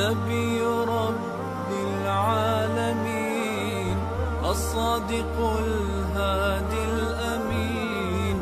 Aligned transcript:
نبي 0.00 0.60
رب 0.96 1.68
العالمين 2.00 3.96
الصادق 4.44 5.34
الهادي 5.64 6.82
الأمين 6.94 8.36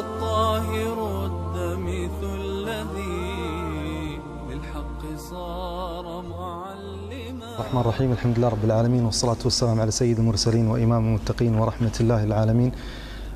الطاهر 0.00 0.96
الدمث 1.30 2.18
الذي 2.24 4.20
للحق 4.50 5.02
صار 5.30 6.04
معلما. 6.36 7.50
الرحمن 7.58 7.80
الرحيم 7.80 8.12
الحمد 8.12 8.38
لله 8.38 8.48
رب 8.48 8.64
العالمين 8.64 9.04
والصلاة 9.04 9.40
والسلام 9.44 9.80
على 9.80 9.90
سيد 9.90 10.18
المرسلين 10.18 10.66
وإمام 10.68 11.02
المتقين 11.08 11.54
ورحمة 11.54 11.96
الله 12.00 12.24
العالمين. 12.24 12.72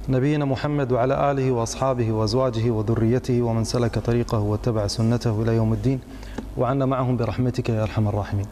نبينا 0.09 0.45
محمد 0.45 0.93
وعلى 0.93 1.31
آله 1.31 1.51
وأصحابه 1.51 2.13
وأزواجه 2.13 2.71
وذريته 2.71 3.43
ومن 3.43 3.65
سلك 3.65 3.99
طريقه 3.99 4.39
واتبع 4.39 4.87
سنته 4.87 5.43
إلى 5.43 5.57
يوم 5.57 5.73
الدين. 5.73 6.01
وعنا 6.57 6.87
معهم 6.87 7.17
برحمتك 7.17 7.69
يا 7.69 7.83
أرحم 7.83 8.09
الراحمين. 8.09 8.47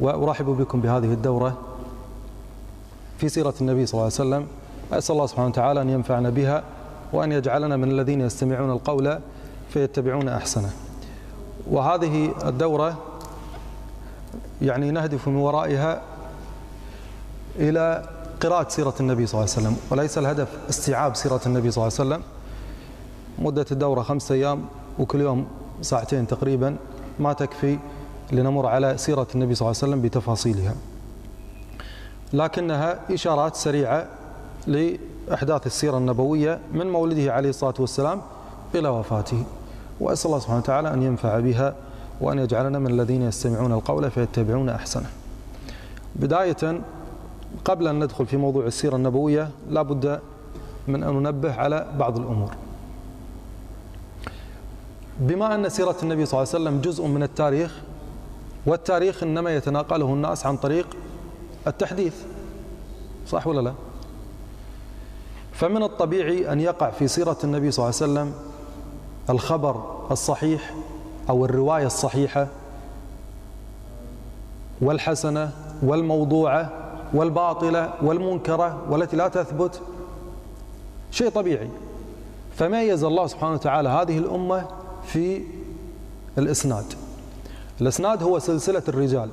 وأرحب 0.00 0.44
بكم 0.44 0.80
بهذه 0.80 1.12
الدورة 1.12 1.58
في 3.18 3.28
سيرة 3.28 3.54
النبي 3.60 3.86
صلى 3.86 3.94
الله 3.94 4.02
عليه 4.02 4.14
وسلم. 4.14 4.46
أسأل 4.92 5.14
الله 5.14 5.26
سبحانه 5.26 5.48
وتعالى 5.48 5.82
أن 5.82 5.90
ينفعنا 5.90 6.30
بها 6.30 6.62
وأن 7.12 7.32
يجعلنا 7.32 7.76
من 7.76 7.90
الذين 7.90 8.20
يستمعون 8.20 8.70
القول 8.70 9.18
فيتبعون 9.70 10.28
أحسنه. 10.28 10.70
وهذه 11.70 12.34
الدورة 12.48 12.98
يعني 14.62 14.90
نهدف 14.90 15.28
من 15.28 15.36
ورائها 15.36 16.00
إلى 17.56 18.08
قراءة 18.44 18.68
سيرة 18.68 18.94
النبي 19.00 19.26
صلى 19.26 19.40
الله 19.40 19.54
عليه 19.56 19.66
وسلم 19.66 19.76
وليس 19.90 20.18
الهدف 20.18 20.48
استيعاب 20.68 21.16
سيرة 21.16 21.40
النبي 21.46 21.70
صلى 21.70 21.82
الله 21.82 21.98
عليه 21.98 22.10
وسلم. 22.10 22.22
مدة 23.38 23.66
الدورة 23.72 24.02
خمسة 24.02 24.34
أيام 24.34 24.64
وكل 24.98 25.20
يوم 25.20 25.46
ساعتين 25.82 26.26
تقريبا 26.26 26.76
ما 27.18 27.32
تكفي 27.32 27.78
لنمر 28.32 28.66
على 28.66 28.98
سيرة 28.98 29.26
النبي 29.34 29.54
صلى 29.54 29.66
الله 29.66 29.80
عليه 29.82 29.92
وسلم 29.92 30.02
بتفاصيلها. 30.02 30.74
لكنها 32.32 32.98
إشارات 33.10 33.56
سريعة 33.56 34.06
لأحداث 34.66 35.66
السيرة 35.66 35.98
النبوية 35.98 36.58
من 36.72 36.90
مولده 36.90 37.32
عليه 37.32 37.48
الصلاة 37.48 37.74
والسلام 37.78 38.22
إلى 38.74 38.88
وفاته. 38.88 39.44
وأسأل 40.00 40.26
الله 40.26 40.38
سبحانه 40.38 40.58
وتعالى 40.58 40.94
أن 40.94 41.02
ينفع 41.02 41.38
بها 41.40 41.74
وأن 42.20 42.38
يجعلنا 42.38 42.78
من 42.78 42.90
الذين 42.90 43.22
يستمعون 43.22 43.72
القول 43.72 44.10
فيتبعون 44.10 44.68
أحسنه. 44.68 45.10
بداية 46.16 46.80
قبل 47.64 47.88
أن 47.88 48.04
ندخل 48.04 48.26
في 48.26 48.36
موضوع 48.36 48.66
السيرة 48.66 48.96
النبوية 48.96 49.50
لا 49.68 49.82
بد 49.82 50.20
من 50.88 51.02
أن 51.02 51.14
ننبه 51.14 51.54
على 51.54 51.86
بعض 51.98 52.18
الأمور. 52.18 52.50
بما 55.20 55.54
أن 55.54 55.68
سيرة 55.68 55.96
النبي 56.02 56.26
صلى 56.26 56.42
الله 56.42 56.54
عليه 56.54 56.64
وسلم 56.64 56.80
جزء 56.80 57.06
من 57.06 57.22
التاريخ 57.22 57.82
والتاريخ 58.66 59.22
إنما 59.22 59.56
يتناقله 59.56 60.06
الناس 60.06 60.46
عن 60.46 60.56
طريق 60.56 60.96
التحديث. 61.66 62.14
صح 63.26 63.46
ولا 63.46 63.60
لا؟ 63.60 63.72
فمن 65.52 65.82
الطبيعي 65.82 66.52
أن 66.52 66.60
يقع 66.60 66.90
في 66.90 67.08
سيرة 67.08 67.36
النبي 67.44 67.70
صلى 67.70 67.84
الله 67.84 67.96
عليه 68.02 68.12
وسلم 68.12 68.34
الخبر 69.30 70.06
الصحيح 70.10 70.74
أو 71.30 71.44
الرواية 71.44 71.86
الصحيحة 71.86 72.46
والحسنة 74.80 75.50
والموضوعة 75.82 76.83
والباطلة 77.14 77.94
والمنكرة 78.02 78.82
والتي 78.90 79.16
لا 79.16 79.28
تثبت 79.28 79.80
شيء 81.10 81.28
طبيعي. 81.28 81.70
فميز 82.56 83.04
الله 83.04 83.26
سبحانه 83.26 83.52
وتعالى 83.52 83.88
هذه 83.88 84.18
الأمة 84.18 84.66
في 85.04 85.42
الإسناد؟ 86.38 86.84
الإسناد 87.80 88.22
هو 88.22 88.38
سلسلة 88.38 88.82
الرجال. 88.88 89.30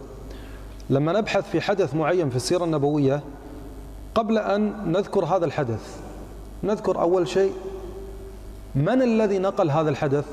لما 0.90 1.14
نبحث 1.14 1.50
في 1.50 1.62
حدث 1.62 1.96
معين 1.96 2.30
في 2.30 2.36
السيرة 2.36 2.64
النبوية 2.64 3.22
قبل 4.16 4.38
أن 4.38 4.92
نذكر 4.92 5.26
هذا 5.26 5.46
الحدث 5.46 6.00
نذكر 6.64 7.02
أول 7.02 7.28
شيء 7.28 7.54
من 8.76 9.02
الذي 9.02 9.40
نقل 9.40 9.72
هذا 9.72 9.90
الحدث؟ 9.90 10.26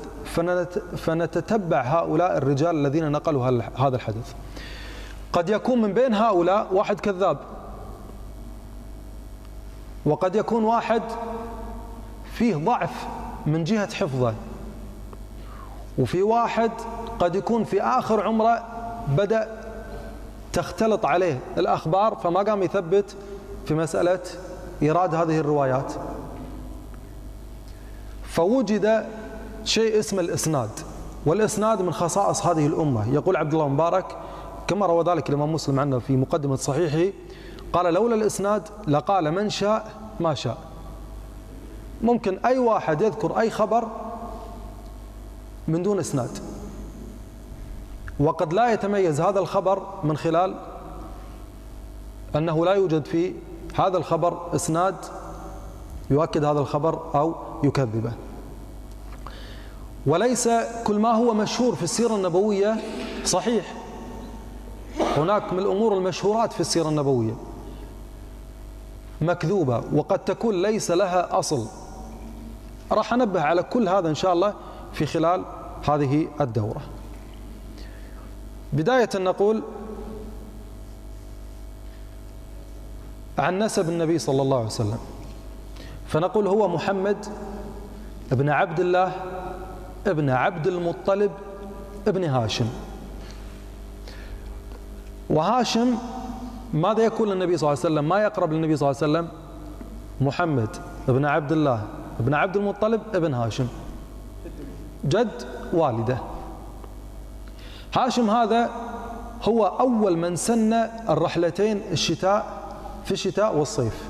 فنتتبع 0.97 1.81
هؤلاء 1.81 2.37
الرجال 2.37 2.75
الذين 2.75 3.11
نقلوا 3.11 3.45
هذا 3.75 3.95
الحدث. 3.95 4.33
قد 5.33 5.49
يكون 5.49 5.81
من 5.81 5.93
بين 5.93 6.13
هؤلاء 6.13 6.67
واحد 6.73 6.99
كذاب. 6.99 7.37
وقد 10.05 10.35
يكون 10.35 10.63
واحد 10.63 11.01
فيه 12.33 12.55
ضعف 12.55 13.07
من 13.45 13.63
جهة 13.63 13.93
حفظه. 13.93 14.33
وفي 15.97 16.21
واحد 16.21 16.71
قد 17.19 17.35
يكون 17.35 17.63
في 17.63 17.81
آخر 17.81 18.23
عمره 18.27 18.63
بدأ 19.07 19.61
تختلط 20.53 21.05
عليه 21.05 21.39
الأخبار 21.57 22.15
فما 22.15 22.39
قام 22.39 22.63
يثبت 22.63 23.15
في 23.65 23.73
مسألة 23.73 24.19
إيراد 24.81 25.15
هذه 25.15 25.39
الروايات. 25.39 25.93
فوجد 28.23 29.05
شيء 29.63 29.99
اسمه 29.99 30.21
الإسناد 30.21 30.69
والإسناد 31.25 31.81
من 31.81 31.93
خصائص 31.93 32.45
هذه 32.45 32.67
الأمة. 32.67 33.13
يقول 33.13 33.37
عبد 33.37 33.53
الله 33.53 33.67
مبارك 33.67 34.05
كما 34.69 34.85
روى 34.85 35.03
ذلك 35.03 35.29
الإمام 35.29 35.53
مسلم 35.53 35.79
عنه 35.79 35.99
في 35.99 36.17
مقدمة 36.17 36.55
صحيحه 36.55 37.11
قال 37.73 37.93
لولا 37.93 38.15
الإسناد 38.15 38.67
لقال 38.87 39.31
من 39.31 39.49
شاء 39.49 39.91
ما 40.19 40.33
شاء. 40.33 40.57
ممكن 42.01 42.37
أي 42.45 42.57
واحد 42.57 43.01
يذكر 43.01 43.39
أي 43.39 43.49
خبر 43.49 43.87
من 45.67 45.83
دون 45.83 45.99
إسناد. 45.99 46.37
وقد 48.19 48.53
لا 48.53 48.73
يتميز 48.73 49.21
هذا 49.21 49.39
الخبر 49.39 49.83
من 50.03 50.17
خلال 50.17 50.55
أنه 52.35 52.65
لا 52.65 52.73
يوجد 52.73 53.05
في 53.05 53.33
هذا 53.75 53.97
الخبر 53.97 54.55
إسناد 54.55 54.95
يؤكد 56.09 56.43
هذا 56.43 56.59
الخبر 56.59 56.99
أو 57.15 57.35
يكذبه. 57.63 58.11
وليس 60.05 60.49
كل 60.83 60.99
ما 60.99 61.11
هو 61.11 61.33
مشهور 61.33 61.75
في 61.75 61.83
السيرة 61.83 62.15
النبوية 62.15 62.75
صحيح. 63.25 63.78
هناك 65.17 65.53
من 65.53 65.59
الأمور 65.59 65.97
المشهورات 65.97 66.53
في 66.53 66.59
السيرة 66.59 66.89
النبوية. 66.89 67.33
مكذوبة 69.21 69.83
وقد 69.93 70.19
تكون 70.19 70.61
ليس 70.61 70.91
لها 70.91 71.39
أصل. 71.39 71.67
راح 72.91 73.13
أنبه 73.13 73.41
على 73.41 73.63
كل 73.63 73.89
هذا 73.89 74.09
إن 74.09 74.15
شاء 74.15 74.33
الله 74.33 74.53
في 74.93 75.05
خلال 75.05 75.45
هذه 75.89 76.27
الدورة. 76.41 76.81
بداية 78.73 79.09
نقول 79.15 79.63
عن 83.37 83.59
نسب 83.59 83.89
النبي 83.89 84.19
صلى 84.19 84.41
الله 84.41 84.57
عليه 84.57 84.67
وسلم. 84.67 84.99
فنقول 86.07 86.47
هو 86.47 86.67
محمد 86.67 87.25
ابن 88.31 88.49
عبد 88.49 88.79
الله 88.79 89.11
ابن 90.07 90.29
عبد 90.29 90.67
المطلب 90.67 91.31
ابن 92.07 92.23
هاشم. 92.23 92.69
وهاشم 95.29 95.95
ماذا 96.73 97.03
يكون 97.03 97.29
للنبي 97.29 97.57
صلى 97.57 97.67
الله 97.67 97.79
عليه 97.85 97.93
وسلم؟ 97.95 98.09
ما 98.09 98.19
يقرب 98.19 98.53
للنبي 98.53 98.77
صلى 98.77 98.89
الله 98.89 99.01
عليه 99.01 99.11
وسلم؟ 99.11 99.27
محمد 100.21 100.69
ابن 101.09 101.25
عبد 101.25 101.51
الله 101.51 101.83
ابن 102.19 102.33
عبد 102.33 102.57
المطلب 102.57 103.01
ابن 103.13 103.33
هاشم. 103.33 103.67
جد 105.05 105.43
والده. 105.73 106.17
هاشم 107.95 108.29
هذا 108.29 108.69
هو 109.43 109.65
أول 109.65 110.17
من 110.17 110.35
سن 110.35 110.73
الرحلتين 111.09 111.81
الشتاء 111.91 112.45
في 113.05 113.11
الشتاء 113.11 113.57
والصيف. 113.57 114.09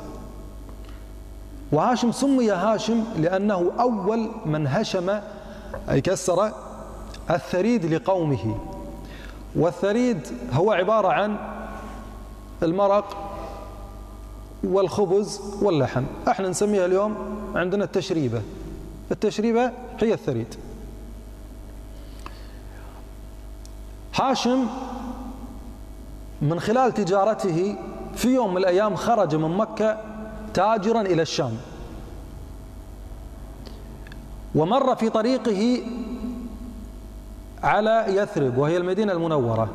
وهاشم 1.72 2.12
سمي 2.12 2.52
هاشم 2.52 3.04
لأنه 3.18 3.72
أول 3.80 4.30
من 4.46 4.68
هشم 4.68 5.20
أي 5.90 6.02
كسر 6.02 6.52
الثريد 7.32 7.86
لقومه. 7.86 8.56
والثريد 9.56 10.28
هو 10.54 10.72
عبارة 10.72 11.08
عن 11.08 11.38
المرق 12.64 13.18
والخبز 14.64 15.42
واللحم. 15.62 16.04
إحنا 16.28 16.50
نسميها 16.50 16.86
اليوم 16.86 17.16
عندنا 17.56 17.84
التشريبة. 17.84 18.42
التشريبة 19.12 19.72
هي 20.00 20.14
الثريد. 20.14 20.56
هاشم 24.16 24.68
من 26.42 26.60
خلال 26.60 26.94
تجارته 26.94 27.76
في 28.16 28.28
يوم 28.28 28.52
من 28.52 28.58
الأيام 28.58 28.96
خرج 28.96 29.36
من 29.36 29.58
مكة 29.58 29.98
تاجرا 30.54 31.02
إلى 31.02 31.22
الشام. 31.22 31.58
ومر 34.56 34.96
في 34.96 35.10
طريقه 35.10 35.82
على 37.64 38.06
يثرب 38.08 38.58
وهي 38.58 38.78
المدينة 38.78 39.14
المنورة. 39.14 39.70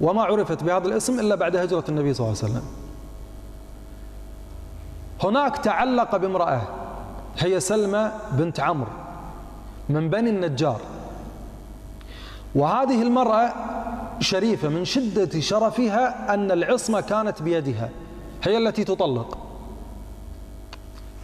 وما 0.00 0.22
عرفت 0.22 0.64
بهذا 0.64 0.86
الاسم 0.86 1.20
إلا 1.20 1.34
بعد 1.34 1.56
هجرة 1.56 1.84
النبي 1.88 2.14
صلى 2.14 2.26
الله 2.26 2.38
عليه 2.42 2.52
وسلم. 2.52 2.64
هناك 5.22 5.56
تعلق 5.56 6.16
بامرأة 6.16 6.62
هي 7.38 7.60
سلمى 7.60 8.12
بنت 8.32 8.60
عمرو 8.60 8.90
من 9.88 10.10
بني 10.10 10.30
النجار. 10.30 10.80
وهذه 12.54 13.02
المرأة 13.02 13.52
شريفة 14.20 14.68
من 14.68 14.84
شدة 14.84 15.40
شرفها 15.40 16.34
أن 16.34 16.50
العصمة 16.50 17.00
كانت 17.00 17.42
بيدها 17.42 17.88
هي 18.42 18.58
التي 18.58 18.84
تطلق. 18.84 19.38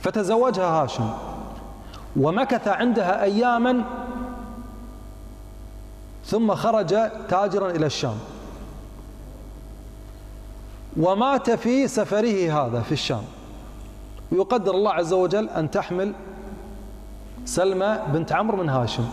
فتزوجها 0.03 0.83
هاشم 0.83 1.11
ومكث 2.17 2.69
عندها 2.69 3.23
أياما 3.23 3.85
ثم 6.27 6.55
خرج 6.55 6.95
تاجرا 7.29 7.71
إلى 7.71 7.87
الشام. 7.87 8.19
ومات 10.97 11.51
في 11.51 11.89
سفره 11.89 12.67
هذا 12.67 12.81
في 12.81 12.93
الشام. 12.93 13.23
ويقدر 14.33 14.75
الله 14.75 14.93
عز 14.93 15.13
وجل 15.13 15.49
أن 15.49 15.71
تحمل 15.71 16.13
سلمى 17.45 17.99
بنت 18.13 18.33
عمرو 18.33 18.57
من 18.57 18.69
هاشم. 18.69 19.09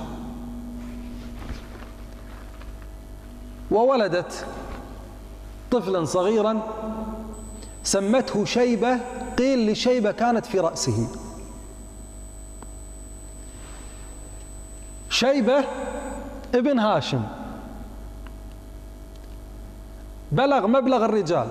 وولدت 3.71 4.45
طفلا 5.71 6.05
صغيرا 6.05 6.61
سمته 7.83 8.45
شيبة 8.45 8.99
قيل 9.37 9.71
لشيبة 9.71 10.11
كانت 10.11 10.45
في 10.45 10.59
رأسه. 10.59 11.07
شيبة 15.09 15.63
ابن 16.55 16.79
هاشم. 16.79 17.23
بلغ 20.31 20.67
مبلغ 20.67 21.05
الرجال. 21.05 21.47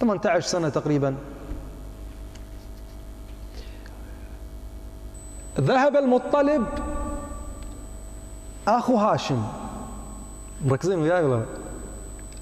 18 0.00 0.40
سنة 0.40 0.68
تقريبا. 0.68 1.14
ذهب 5.60 5.96
المطلب 5.96 6.66
أخو 8.68 8.96
هاشم. 8.96 9.42
مركزين 10.64 10.98
وياي 10.98 11.24
ولا؟ 11.24 11.44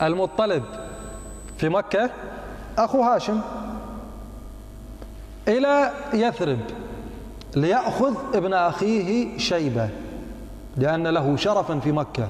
المطلب 0.02 0.64
في 1.58 1.68
مكة 1.68 2.10
أخو 2.78 3.02
هاشم. 3.02 3.40
إلى 5.48 5.92
يثرب 6.12 6.60
ليأخذ 7.56 8.14
ابن 8.34 8.52
أخيه 8.52 9.38
شيبة. 9.38 9.90
لأن 10.76 11.06
له 11.06 11.36
شرفا 11.36 11.78
في 11.78 11.92
مكة. 11.92 12.28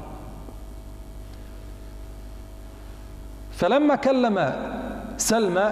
فلما 3.53 3.95
كلم 3.95 4.55
سلمى 5.17 5.71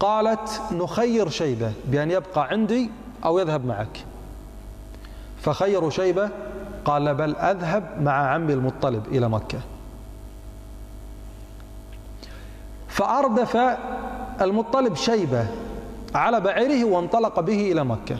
قالت 0.00 0.62
نخير 0.72 1.28
شيبة 1.28 1.72
بأن 1.84 2.10
يبقى 2.10 2.48
عندي 2.48 2.90
أو 3.24 3.38
يذهب 3.38 3.66
معك. 3.66 4.04
فخيروا 5.42 5.90
شيبة 5.90 6.30
قال 6.84 7.14
بل 7.14 7.36
أذهب 7.36 8.02
مع 8.02 8.12
عمي 8.12 8.52
المطلب 8.52 9.06
إلى 9.06 9.28
مكة. 9.28 9.58
فأردف 12.88 13.56
المطلب 14.40 14.94
شيبة 14.94 15.46
على 16.14 16.40
بعيره 16.40 16.84
وانطلق 16.84 17.40
به 17.40 17.72
إلى 17.72 17.84
مكة. 17.84 18.16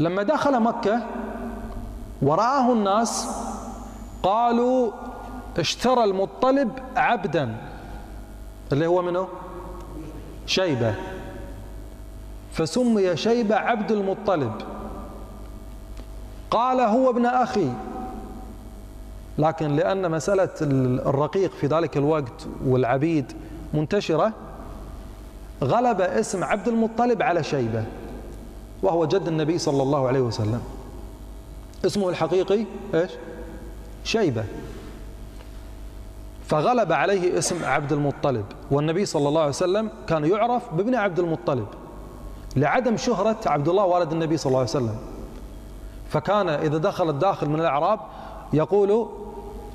لما 0.00 0.22
دخل 0.22 0.60
مكة 0.60 1.02
ورآه 2.22 2.72
الناس 2.72 3.28
قالوا 4.22 4.92
اشترى 5.58 6.04
المطلب 6.04 6.70
عبدا. 6.96 7.56
اللي 8.72 8.86
هو 8.86 9.02
منه 9.02 9.28
شيبة. 10.46 10.94
فسمي 12.52 13.16
شيبة 13.16 13.56
عبد 13.56 13.92
المطلب. 13.92 14.52
قال 16.50 16.80
هو 16.80 17.10
ابن 17.10 17.26
أخي. 17.26 17.70
لكن 19.38 19.76
لأن 19.76 20.10
مسألة 20.10 20.48
الرقيق 21.06 21.52
في 21.52 21.66
ذلك 21.66 21.96
الوقت 21.96 22.46
والعبيد 22.66 23.32
منتشرة 23.74 24.32
غلب 25.64 26.00
اسم 26.00 26.44
عبد 26.44 26.68
المطلب 26.68 27.22
على 27.22 27.42
شيبة. 27.42 27.84
وهو 28.82 29.04
جد 29.04 29.28
النبي 29.28 29.58
صلى 29.58 29.82
الله 29.82 30.08
عليه 30.08 30.20
وسلم. 30.20 30.60
اسمه 31.86 32.08
الحقيقي 32.08 32.64
إيش؟ 32.94 33.10
شيبة. 34.04 34.44
فغلب 36.46 36.92
عليه 36.92 37.38
اسم 37.38 37.64
عبد 37.64 37.92
المطلب 37.92 38.44
والنبي 38.70 39.06
صلى 39.06 39.28
الله 39.28 39.40
عليه 39.40 39.50
وسلم 39.50 39.90
كان 40.06 40.24
يعرف 40.24 40.74
بابن 40.74 40.94
عبد 40.94 41.18
المطلب 41.18 41.66
لعدم 42.56 42.96
شهرة 42.96 43.36
عبد 43.46 43.68
الله 43.68 43.84
والد 43.84 44.12
النبي 44.12 44.36
صلى 44.36 44.46
الله 44.50 44.58
عليه 44.58 44.70
وسلم. 44.70 44.96
فكان 46.08 46.48
إذا 46.48 46.78
دخل 46.78 47.10
الداخل 47.10 47.48
من 47.48 47.60
الأعراب 47.60 48.00
يقول 48.52 49.08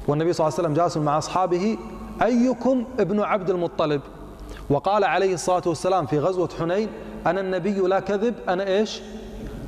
والنبي 0.08 0.34
صلى 0.34 0.48
الله 0.48 0.58
عليه 0.58 0.68
وسلم 0.68 0.74
جالس 0.74 0.98
مع 0.98 1.18
أصحابه 1.18 1.78
أيكم 2.22 2.84
ابن 3.00 3.20
عبد 3.20 3.50
المطلب؟ 3.50 4.02
وقال 4.70 5.04
عليه 5.04 5.34
الصلاة 5.34 5.64
والسلام 5.66 6.06
في 6.06 6.20
غزوة 6.20 6.50
حنين 6.60 6.90
أنا 7.26 7.42
النبي 7.42 7.80
لا 7.80 8.00
كذب 8.00 8.36
أنا 8.50 8.68
إيش؟ 8.68 9.02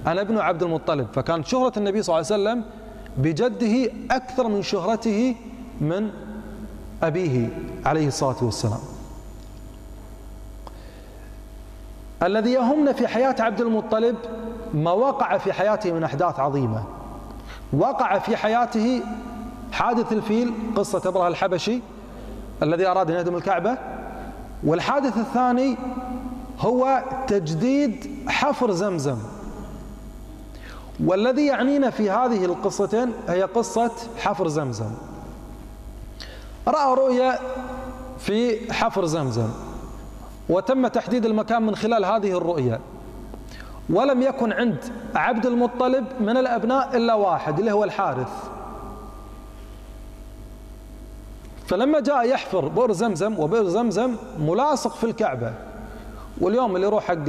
أنا 0.07 0.21
ابن 0.21 0.38
عبد 0.38 0.63
المطلب. 0.63 1.07
فكانت 1.13 1.48
شهرة 1.48 1.74
النبي 1.77 2.04
صلى 2.04 2.15
الله 2.19 2.33
عليه 2.33 2.44
وسلم 2.44 2.63
بجده 3.18 3.92
أكثر 4.12 4.48
من 4.48 4.62
شهرته 4.63 5.36
من 5.81 6.09
أبيه 7.04 7.50
عليه 7.86 8.07
الصلاة 8.07 8.36
والسلام. 8.42 8.80
الذي 12.24 12.51
يهمنا 12.51 12.94
في 12.94 13.07
حياة 13.07 13.36
عبد 13.39 13.62
المطلب 13.62 14.15
ما 14.74 14.92
وقع 14.92 15.38
في 15.38 15.53
حياته 15.53 15.92
من 15.92 16.03
أحداث 16.03 16.39
عظيمة. 16.39 16.83
وقع 17.74 18.19
في 18.19 18.38
حياته 18.38 19.01
حادث 19.71 20.13
الفيل 20.13 20.53
قصة 20.75 21.01
أبرهة 21.06 21.27
الحبشي 21.27 21.81
الذي 22.63 22.88
أراد 22.88 23.12
أن 23.12 23.18
يهدم 23.18 23.36
الكعبة 23.36 23.77
والحادث 24.63 25.18
الثاني 25.18 25.77
هو 26.59 27.04
تجديد 27.27 28.24
حفر 28.27 28.71
زمزم. 28.71 29.18
والذي 31.06 31.45
يعنينا 31.45 31.89
في 31.89 32.09
هذه 32.09 32.45
القصتين 32.45 33.13
هي 33.27 33.44
قصة 33.44 33.92
حفر 34.18 34.48
زمزم. 34.48 34.92
رأى 36.68 36.94
رؤيا 36.94 37.39
في 38.19 38.74
حفر 38.74 39.06
زمزم 39.06 39.50
وتم 40.50 40.88
تحديد 40.88 41.25
المكان 41.25 41.65
من 41.65 41.75
خلال 41.75 42.06
هذه 42.06 42.38
الرؤيا. 42.38 42.80
ولم 43.89 44.22
يكن 44.22 44.51
عند 44.53 44.77
عبد 45.15 45.46
المطلب 45.46 46.05
من 46.20 46.38
الأبناء 46.38 46.98
إلا 46.98 47.13
واحد 47.13 47.60
اللي 47.60 47.72
هو 47.72 47.84
الحارث. 47.84 48.29
فلما 51.67 52.00
جاء 52.00 52.27
يحفر 52.27 52.67
بئر 52.67 52.91
زمزم 52.91 53.39
وبئر 53.39 53.67
زمزم 53.67 54.15
ملاصق 54.39 54.96
في 54.96 55.03
الكعبة. 55.03 55.53
واليوم 56.41 56.75
اللي 56.75 56.88
يروح 56.88 57.03
حق 57.03 57.27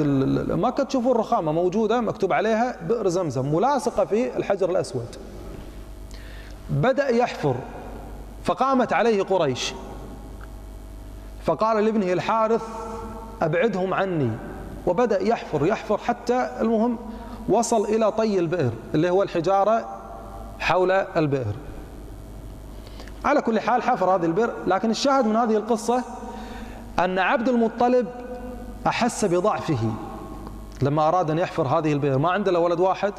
مكة 0.50 0.84
تشوفون 0.84 1.12
الرخامة 1.12 1.52
موجودة 1.52 2.00
مكتوب 2.00 2.32
عليها 2.32 2.76
بئر 2.88 3.08
زمزم 3.08 3.54
ملاصقة 3.54 4.04
في 4.04 4.36
الحجر 4.36 4.70
الأسود. 4.70 5.16
بدأ 6.70 7.08
يحفر 7.08 7.54
فقامت 8.44 8.92
عليه 8.92 9.22
قريش. 9.22 9.74
فقال 11.44 11.84
لابنه 11.84 12.12
الحارث 12.12 12.62
أبعدهم 13.42 13.94
عني. 13.94 14.30
وبدأ 14.86 15.22
يحفر 15.22 15.66
يحفر 15.66 15.98
حتى 15.98 16.50
المهم 16.60 16.98
وصل 17.48 17.84
إلى 17.84 18.12
طي 18.12 18.38
البئر 18.38 18.70
اللي 18.94 19.10
هو 19.10 19.22
الحجارة 19.22 19.88
حول 20.58 20.90
البئر. 20.90 21.54
على 23.24 23.40
كل 23.42 23.60
حال 23.60 23.82
حفر 23.82 24.10
هذه 24.16 24.24
البئر 24.24 24.50
لكن 24.66 24.90
الشاهد 24.90 25.26
من 25.26 25.36
هذه 25.36 25.56
القصة 25.56 26.02
أن 26.98 27.18
عبد 27.18 27.48
المطلب 27.48 28.06
أحس 28.86 29.24
بضعفه 29.24 29.78
لما 30.82 31.08
أراد 31.08 31.30
أن 31.30 31.38
يحفر 31.38 31.66
هذه 31.66 31.92
البئر 31.92 32.18
ما 32.18 32.30
عنده 32.30 32.60
ولد 32.60 32.80
واحد؟ 32.80 33.12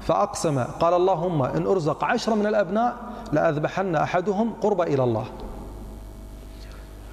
فأقسم 0.00 0.64
قال 0.80 0.94
اللهم 0.94 1.42
إن 1.42 1.66
أرزق 1.66 2.04
عشرة 2.04 2.34
من 2.34 2.46
الأبناء 2.46 2.96
لأذبحن 3.32 3.96
أحدهم 3.96 4.52
قرب 4.62 4.80
إلى 4.80 5.04
الله. 5.04 5.24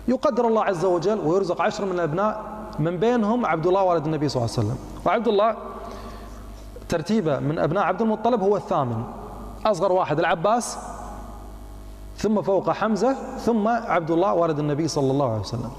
يقدر 0.08 0.48
الله 0.48 0.64
عز 0.64 0.86
وجل 0.86 1.20
ويرزق 1.20 1.62
عشرة 1.62 1.86
من 1.86 1.92
الأبناء 1.92 2.44
من 2.80 2.98
بينهم 2.98 3.46
عبد 3.46 3.68
الله 3.68 3.84
والد 3.84 4.06
النبي 4.06 4.30
صلى 4.30 4.44
الله 4.44 4.56
عليه 4.58 4.68
وسلم. 4.68 4.78
وعبد 5.06 5.28
الله 5.28 5.56
ترتيبه 6.90 7.40
من 7.40 7.60
أبناء 7.60 7.84
عبد 7.84 8.02
المطلب 8.02 8.42
هو 8.42 8.58
الثامن. 8.58 9.04
أصغر 9.66 9.92
واحد 9.92 10.20
العباس 10.20 10.78
ثم 12.18 12.42
فوق 12.42 12.70
حمزة 12.70 13.38
ثم 13.38 13.68
عبد 13.68 14.12
الله 14.12 14.34
والد 14.34 14.60
النبي 14.60 14.88
صلى 14.88 15.12
الله 15.12 15.32
عليه 15.32 15.42
وسلم. 15.42 15.72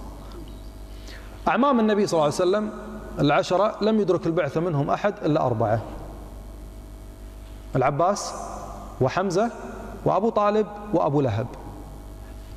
أعمام 1.48 1.80
النبي 1.80 2.06
صلى 2.06 2.18
الله 2.18 2.24
عليه 2.24 2.34
وسلم 2.34 2.70
العشرة 3.18 3.76
لم 3.80 4.00
يدرك 4.00 4.26
البعثة 4.26 4.60
منهم 4.60 4.90
أحد 4.90 5.14
إلا 5.24 5.46
أربعة. 5.46 5.80
العباس 7.76 8.34
وحمزة 9.00 9.50
وأبو 10.04 10.30
طالب 10.30 10.66
وأبو 10.92 11.20
لهب. 11.20 11.46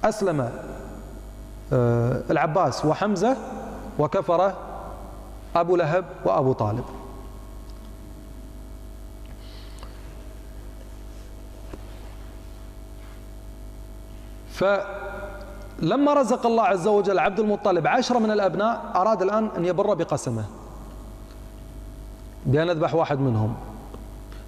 أسلم 0.04 0.52
آه، 1.74 2.22
العباس 2.30 2.86
وحمزة 2.86 3.38
وكفر 4.00 4.54
أبو 5.56 5.76
لهب 5.76 6.06
وأبو 6.26 6.54
طالب. 6.54 6.86
ف 14.52 14.64
فلما 15.82 16.14
رزق 16.14 16.46
الله 16.46 16.64
عز 16.64 16.88
وجل 16.88 17.20
عبد 17.20 17.40
المطلب 17.40 17.88
عشرة 17.88 18.20
من 18.20 18.32
الأبناء 18.32 18.92
أراد 18.96 19.22
الآن 19.22 19.50
أن 19.58 19.66
يبر 19.66 19.94
بقسمه. 19.94 20.46
بأن 22.46 22.68
يذبح 22.68 22.96
واحد 22.96 23.20
منهم. 23.20 23.56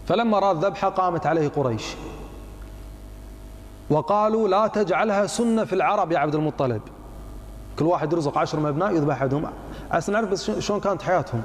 فلما 0.07 0.37
أراد 0.37 0.65
ذبحه 0.65 0.89
قامت 0.89 1.25
عليه 1.25 1.47
قريش. 1.47 1.95
وقالوا 3.89 4.47
لا 4.47 4.67
تجعلها 4.67 5.27
سنة 5.27 5.65
في 5.65 5.73
العرب 5.73 6.11
يا 6.11 6.19
عبد 6.19 6.35
المطلب. 6.35 6.81
كل 7.79 7.85
واحد 7.85 8.13
يرزق 8.13 8.37
عشر 8.37 8.59
من 8.59 8.65
أبناء 8.65 8.95
يذبح 8.95 9.15
أحدهم. 9.15 9.45
عشان 9.91 10.13
نعرف 10.13 10.33
شلون 10.41 10.79
كانت 10.79 11.01
حياتهم. 11.01 11.41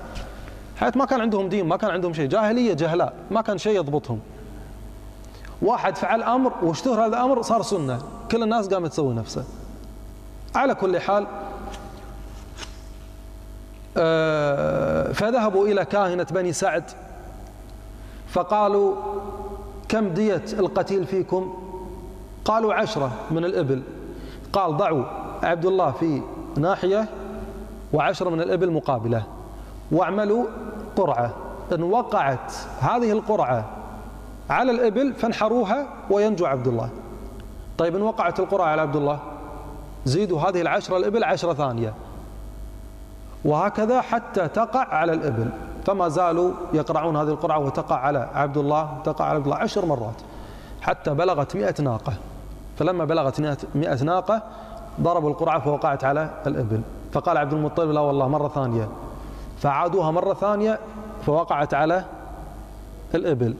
حياة 0.76 0.92
ما 0.96 1.04
كان 1.04 1.20
عندهم 1.20 1.48
دين 1.48 1.68
ما 1.68 1.76
كان 1.76 1.90
عندهم 1.90 2.14
شيء. 2.14 2.28
جاهلية 2.28 2.74
جهلاء 2.74 3.14
ما 3.30 3.40
كان 3.40 3.58
شيء 3.58 3.76
يضبطهم. 3.76 4.20
واحد 5.62 5.96
فعل 5.96 6.22
أمر 6.22 6.52
واشتهر 6.62 7.00
هذا 7.00 7.06
الأمر 7.06 7.42
صار 7.42 7.62
سنة. 7.62 7.98
كل 8.30 8.42
الناس 8.42 8.68
قامت 8.68 8.90
تسوي 8.90 9.14
نفسه. 9.14 9.44
على 10.54 10.74
كل 10.74 11.00
حال 11.00 11.26
آه، 13.96 15.12
فذهبوا 15.12 15.66
إلى 15.66 15.84
كاهنة 15.84 16.26
بني 16.30 16.52
سعد 16.52 16.84
فقالوا 18.28 18.94
كم 19.88 20.08
دية 20.08 20.42
القتيل 20.52 21.06
فيكم؟ 21.06 21.54
قالوا 22.44 22.74
عشرة 22.74 23.10
من 23.30 23.44
الإبل. 23.44 23.82
قال 24.52 24.76
ضعوا 24.76 25.04
عبد 25.42 25.66
الله 25.66 25.90
في 25.90 26.22
ناحية 26.56 27.08
وعشرة 27.92 28.30
من 28.30 28.40
الإبل 28.40 28.70
مقابلة 28.70 29.22
واعملوا 29.92 30.46
قرعة. 30.96 31.34
إن 31.72 31.82
وقعت 31.82 32.52
هذه 32.80 33.12
القرعة 33.12 33.64
على 34.50 34.70
الإبل 34.70 35.14
فانحروها 35.14 35.86
وينجو 36.10 36.46
عبد 36.46 36.66
الله. 36.66 36.88
طيب 37.78 37.96
إن 37.96 38.02
وقعت 38.02 38.40
القرعة 38.40 38.66
على 38.66 38.82
عبد 38.82 38.96
الله؟ 38.96 39.18
زيدوا 40.06 40.40
هذه 40.40 40.60
العشرة 40.60 40.96
الإبل 40.96 41.24
عشرة 41.24 41.54
ثانية. 41.54 41.94
وهكذا 43.44 44.00
حتى 44.00 44.48
تقع 44.48 44.94
على 44.94 45.12
الإبل. 45.12 45.50
فما 45.86 46.08
زالوا 46.08 46.52
يقرعون 46.72 47.16
هذه 47.16 47.28
القرعة 47.28 47.58
وتقع 47.58 47.96
على 47.96 48.28
عبد 48.34 48.56
الله 48.56 48.98
تقع 49.04 49.24
على 49.24 49.36
عبد 49.36 49.46
الله 49.46 49.56
عشر 49.56 49.86
مرات. 49.86 50.14
حتى 50.82 51.10
بلغت 51.10 51.56
مئة 51.56 51.82
ناقة. 51.82 52.12
فلما 52.78 53.04
بلغت 53.04 53.58
مئة 53.74 54.04
ناقة 54.04 54.42
ضربوا 55.00 55.30
القرعة 55.30 55.60
فوقعت 55.60 56.04
على 56.04 56.30
الإبل. 56.46 56.80
فقال 57.12 57.38
عبد 57.38 57.52
المطلب 57.52 57.90
لا 57.90 58.00
والله 58.00 58.28
مرة 58.28 58.48
ثانية. 58.48 58.88
فعادوها 59.58 60.10
مرة 60.10 60.34
ثانية 60.34 60.78
فوقعت 61.26 61.74
على 61.74 62.04
الإبل. 63.14 63.54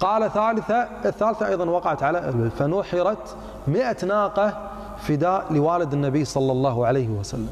قال 0.00 0.30
ثالثة 0.30 0.88
الثالثة 1.04 1.48
أيضا 1.48 1.64
وقعت 1.64 2.02
على 2.02 2.18
الإبل. 2.18 2.50
فنحرت 2.50 3.36
مئة 3.68 4.06
ناقة 4.06 4.71
فداء 5.08 5.52
لوالد 5.52 5.92
النبي 5.92 6.24
صلى 6.24 6.52
الله 6.52 6.86
عليه 6.86 7.08
وسلم. 7.08 7.50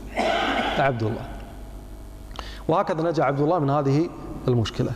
عبد 0.78 1.02
الله. 1.02 1.28
وهكذا 2.68 3.02
نجا 3.02 3.24
عبد 3.24 3.40
الله 3.40 3.58
من 3.58 3.70
هذه 3.70 4.08
المشكلة. 4.48 4.92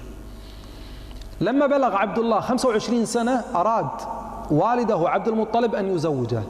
لما 1.41 1.67
بلغ 1.67 1.95
عبد 1.97 2.19
الله 2.19 2.41
25 2.41 3.07
سنة 3.07 3.45
أراد 3.55 3.89
والده 4.51 5.09
عبد 5.09 5.29
المطلب 5.29 5.75
أن 5.75 5.95
يزوجه. 5.95 6.43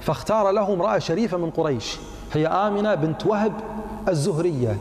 فاختار 0.00 0.50
له 0.50 0.74
امرأة 0.74 0.98
شريفة 0.98 1.36
من 1.36 1.50
قريش. 1.50 1.98
هي 2.32 2.46
آمنة 2.46 2.94
بنت 2.94 3.26
وهب 3.26 3.52
الزهرية. 4.08 4.78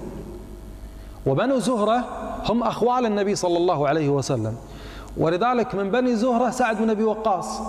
وبنو 1.25 1.59
زهرة 1.59 2.03
هم 2.49 2.63
أخوال 2.63 3.05
النبي 3.05 3.35
صلى 3.35 3.57
الله 3.57 3.87
عليه 3.87 4.09
وسلم. 4.09 4.55
ولذلك 5.17 5.75
من 5.75 5.91
بني 5.91 6.15
زهرة 6.15 6.49
سعد 6.49 6.77
بن 6.77 6.89
أبي 6.89 7.03
وقاص. 7.03 7.61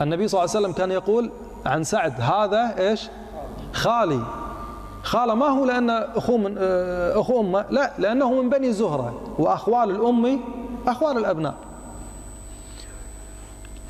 النبي 0.00 0.28
صلى 0.28 0.40
الله 0.40 0.50
عليه 0.56 0.66
وسلم 0.66 0.72
كان 0.72 0.90
يقول 0.90 1.30
عن 1.66 1.84
سعد 1.84 2.20
هذا 2.20 2.74
إيش؟ 2.78 3.08
خالي. 3.72 4.22
خالة 5.02 5.34
ما 5.34 5.46
هو 5.46 5.64
لأن 5.64 5.90
أخوه 5.90 6.36
من 6.38 6.54
آه، 6.58 7.20
أخو 7.20 7.40
أمه 7.40 7.64
لا 7.70 7.92
لأنه 7.98 8.42
من 8.42 8.50
بني 8.50 8.72
زهرة 8.72 9.20
وأخوال 9.38 9.90
الأم 9.90 10.40
أخوال 10.86 11.18
الأبناء. 11.18 11.54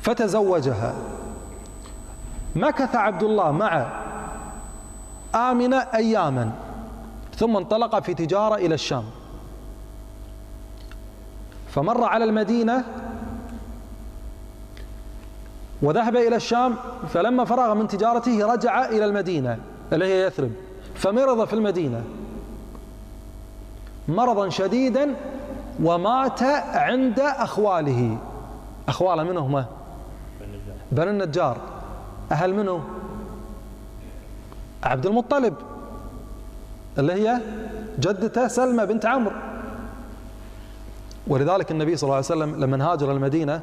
فتزوجها. 0.01 0.95
مكث 2.55 2.95
عبد 2.95 3.23
الله 3.23 3.51
مع 3.51 3.87
آمنة 5.35 5.77
أياما 5.77 6.51
ثم 7.35 7.57
انطلق 7.57 7.99
في 7.99 8.13
تجارة 8.13 8.55
إلى 8.55 8.75
الشام. 8.75 9.03
فمر 11.69 12.03
على 12.03 12.25
المدينة 12.25 12.83
وذهب 15.81 16.15
إلى 16.15 16.35
الشام 16.35 16.75
فلما 17.09 17.45
فرغ 17.45 17.73
من 17.73 17.87
تجارته 17.87 18.53
رجع 18.53 18.85
إلى 18.85 19.05
المدينة 19.05 19.57
اللي 19.93 20.05
هي 20.05 20.27
يثرب 20.27 20.51
فمرض 20.95 21.45
في 21.45 21.53
المدينة. 21.53 22.03
مرضا 24.07 24.49
شديدا 24.49 25.15
ومات 25.83 26.43
عند 26.73 27.19
أخواله. 27.19 28.17
أخواله 28.87 29.23
من 29.23 29.37
هم 29.37 29.65
بني 30.91 31.09
النجار. 31.09 31.57
أهل 32.31 32.53
منه؟ 32.53 32.83
عبد 34.83 35.05
المطلب. 35.05 35.53
اللي 36.99 37.13
هي 37.13 37.41
جدته 37.99 38.47
سلمى 38.47 38.85
بنت 38.85 39.05
عمرو. 39.05 39.35
ولذلك 41.27 41.71
النبي 41.71 41.97
صلى 41.97 42.03
الله 42.03 42.15
عليه 42.15 42.25
وسلم 42.25 42.55
لما 42.63 42.91
هاجر 42.91 43.11
المدينة 43.11 43.61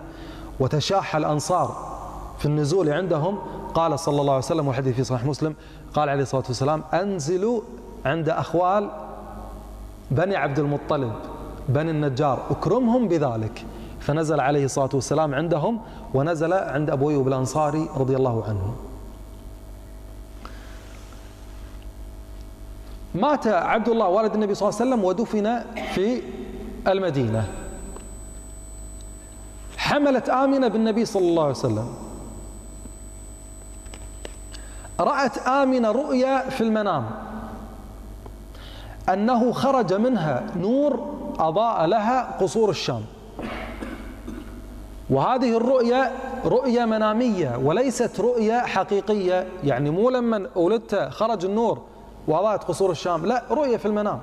وتشاح 0.60 1.16
الأنصار 1.16 1.93
في 2.38 2.46
النزول 2.46 2.90
عندهم 2.90 3.38
قال 3.74 3.98
صلى 3.98 4.20
الله 4.20 4.32
عليه 4.32 4.44
وسلم 4.44 4.68
والحديث 4.68 4.94
في 4.94 5.04
صحيح 5.04 5.24
مسلم 5.24 5.54
قال 5.94 6.08
عليه 6.08 6.22
الصلاة 6.22 6.44
والسلام 6.48 6.84
أنزلوا 6.94 7.60
عند 8.04 8.28
أخوال 8.28 8.90
بني 10.10 10.36
عبد 10.36 10.58
المطلب 10.58 11.12
بني 11.68 11.90
النجار 11.90 12.42
اكرمهم 12.50 13.08
بذلك. 13.08 13.64
فنزل 14.00 14.40
عليه 14.40 14.64
الصلاة 14.64 14.88
والسلام 14.94 15.34
عندهم 15.34 15.80
ونزل 16.14 16.52
عند 16.52 16.90
أبو 16.90 17.10
أيوب 17.10 17.28
الأنصاري 17.28 17.88
رضي 17.96 18.16
الله 18.16 18.44
عنه. 18.48 18.74
مات 23.14 23.46
عبد 23.46 23.88
الله 23.88 24.08
والد 24.08 24.34
النبي 24.34 24.54
صلى 24.54 24.68
الله 24.68 24.80
عليه 24.80 24.90
وسلم 24.90 25.04
ودفن 25.04 25.64
في 25.94 26.22
المدينة. 26.88 27.48
حملت 29.76 30.28
آمنة 30.28 30.68
بالنبي 30.68 31.04
صلى 31.04 31.28
الله 31.28 31.42
عليه 31.42 31.52
وسلم. 31.52 31.88
رأت 35.00 35.38
آمنة 35.38 35.90
رؤيا 35.90 36.50
في 36.50 36.60
المنام. 36.60 37.04
أنه 39.12 39.52
خرج 39.52 39.94
منها 39.94 40.42
نور 40.56 41.14
أضاء 41.38 41.86
لها 41.86 42.36
قصور 42.40 42.70
الشام. 42.70 43.02
وهذه 45.10 45.56
الرؤيا 45.56 46.12
رؤيا 46.44 46.84
منامية 46.84 47.56
وليست 47.64 48.20
رؤيا 48.20 48.60
حقيقية. 48.60 49.46
يعني 49.64 49.90
مو 49.90 50.10
لما 50.10 50.46
ولدت 50.54 51.08
خرج 51.10 51.44
النور 51.44 51.82
وأضاءت 52.28 52.64
قصور 52.64 52.90
الشام. 52.90 53.26
لا 53.26 53.42
رؤيا 53.50 53.78
في 53.78 53.86
المنام. 53.86 54.20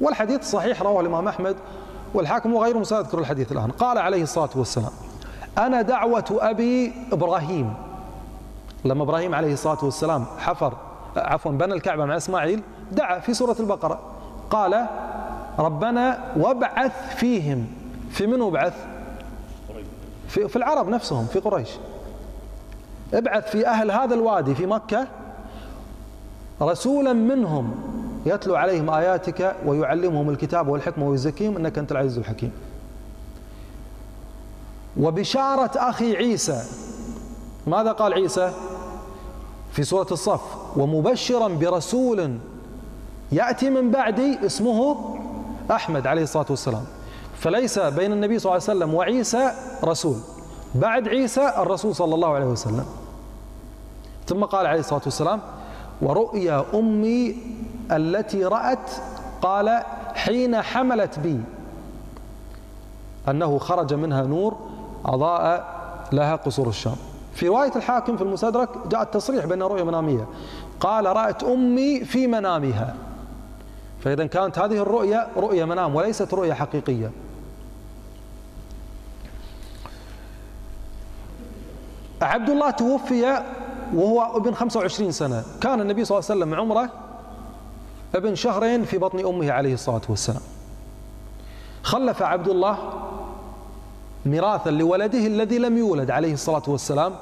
والحديث 0.00 0.50
صحيح 0.50 0.82
رواه 0.82 1.00
الإمام 1.00 1.28
أحمد 1.28 1.56
والحاكم 2.14 2.54
وغيره 2.54 2.82
سأذكر 2.82 3.18
الحديث 3.18 3.52
الآن. 3.52 3.70
قال 3.70 3.98
عليه 3.98 4.22
الصلاة 4.22 4.50
والسلام 4.56 4.92
أنا 5.58 5.82
دعوة 5.82 6.24
أبي 6.30 6.92
إبراهيم. 7.12 7.74
لما 8.84 9.02
إبراهيم 9.02 9.34
عليه 9.34 9.52
الصلاة 9.52 9.84
والسلام 9.84 10.24
حفر 10.38 10.74
عفوا 11.16 11.52
بنى 11.52 11.74
الكعبة 11.74 12.04
مع 12.04 12.16
إسماعيل 12.16 12.62
دعا 12.92 13.18
في 13.18 13.34
سورة 13.34 13.56
البقرة 13.60 14.00
قال 14.50 14.86
ربنا 15.58 16.32
وابعث 16.36 17.16
فيهم 17.16 17.66
في 18.10 18.26
من 18.26 18.40
وابعث؟ 18.40 18.74
في, 20.28 20.48
في 20.48 20.56
العرب 20.56 20.88
نفسهم 20.88 21.26
في 21.26 21.40
قريش 21.40 21.70
ابعث 23.14 23.50
في 23.50 23.66
أهل 23.66 23.90
هذا 23.90 24.14
الوادي 24.14 24.54
في 24.54 24.66
مكة 24.66 25.06
رسولا 26.62 27.12
منهم 27.12 27.74
يتلو 28.26 28.56
عليهم 28.56 28.90
آياتك 28.90 29.56
ويعلمهم 29.66 30.30
الكتاب 30.30 30.68
والحكمة 30.68 31.08
ويزكيهم 31.08 31.56
إنك 31.56 31.78
أنت 31.78 31.92
العزيز 31.92 32.18
الحكيم. 32.18 32.52
وبشارة 35.00 35.70
أخي 35.76 36.16
عيسى 36.16 36.62
ماذا 37.66 37.92
قال 37.92 38.14
عيسى؟ 38.14 38.52
في 39.74 39.82
سورة 39.82 40.06
الصف. 40.12 40.40
ومبشرا 40.76 41.48
برسول 41.48 42.38
يأتي 43.32 43.70
من 43.70 43.90
بعدي 43.90 44.46
اسمه 44.46 44.96
أحمد 45.70 46.06
عليه 46.06 46.22
الصلاة 46.22 46.46
والسلام. 46.50 46.84
فليس 47.38 47.78
بين 47.78 48.12
النبي 48.12 48.38
صلى 48.38 48.52
الله 48.52 48.62
عليه 48.68 48.78
وسلم 48.78 48.94
وعيسى 48.94 49.52
رسول. 49.84 50.16
بعد 50.74 51.08
عيسى 51.08 51.48
الرسول 51.58 51.94
صلى 51.94 52.14
الله 52.14 52.34
عليه 52.34 52.46
وسلم. 52.46 52.86
ثم 54.26 54.44
قال 54.44 54.66
عليه 54.66 54.80
الصلاة 54.80 55.02
والسلام 55.04 55.40
ورؤيا 56.02 56.64
أمي 56.74 57.36
التي 57.92 58.44
رأت 58.44 58.90
قال 59.42 59.82
حين 60.14 60.62
حملت 60.62 61.18
بي. 61.18 61.40
أنه 63.28 63.58
خرج 63.58 63.94
منها 63.94 64.22
نور 64.22 64.56
أضاء 65.04 65.74
لها 66.12 66.36
قصور 66.36 66.68
الشام. 66.68 66.96
في 67.34 67.48
رواية 67.48 67.72
الحاكم 67.76 68.16
في 68.16 68.22
المستدرك 68.22 68.68
جاء 68.88 69.02
التصريح 69.02 69.44
بأنها 69.44 69.66
رؤية 69.66 69.82
منامية. 69.82 70.28
قال 70.80 71.06
رأت 71.06 71.44
أمي 71.44 72.04
في 72.04 72.26
منامها. 72.26 72.96
فإذا 74.00 74.26
كانت 74.26 74.58
هذه 74.58 74.76
الرؤية 74.82 75.28
رؤية 75.36 75.64
منام 75.64 75.94
وليست 75.94 76.34
رؤية 76.34 76.52
حقيقية. 76.52 77.10
عبد 82.22 82.50
الله 82.50 82.70
توفي 82.70 83.42
وهو 83.94 84.36
ابن 84.36 84.54
25 84.54 85.12
سنة. 85.12 85.44
كان 85.60 85.80
النبي 85.80 86.04
صلى 86.04 86.18
الله 86.18 86.30
عليه 86.30 86.40
وسلم 86.40 86.60
عمره 86.60 86.90
ابن 88.14 88.34
شهرين 88.34 88.84
في 88.84 88.98
بطن 88.98 89.26
أمه 89.26 89.52
عليه 89.52 89.74
الصلاة 89.74 90.02
والسلام. 90.08 90.42
خلف 91.82 92.22
عبد 92.22 92.48
الله 92.48 92.78
ميراثا 94.26 94.70
لولده 94.70 95.26
الذي 95.26 95.58
لم 95.58 95.78
يولد 95.78 96.10
عليه 96.10 96.32
الصلاة 96.32 96.62
والسلام 96.68 97.12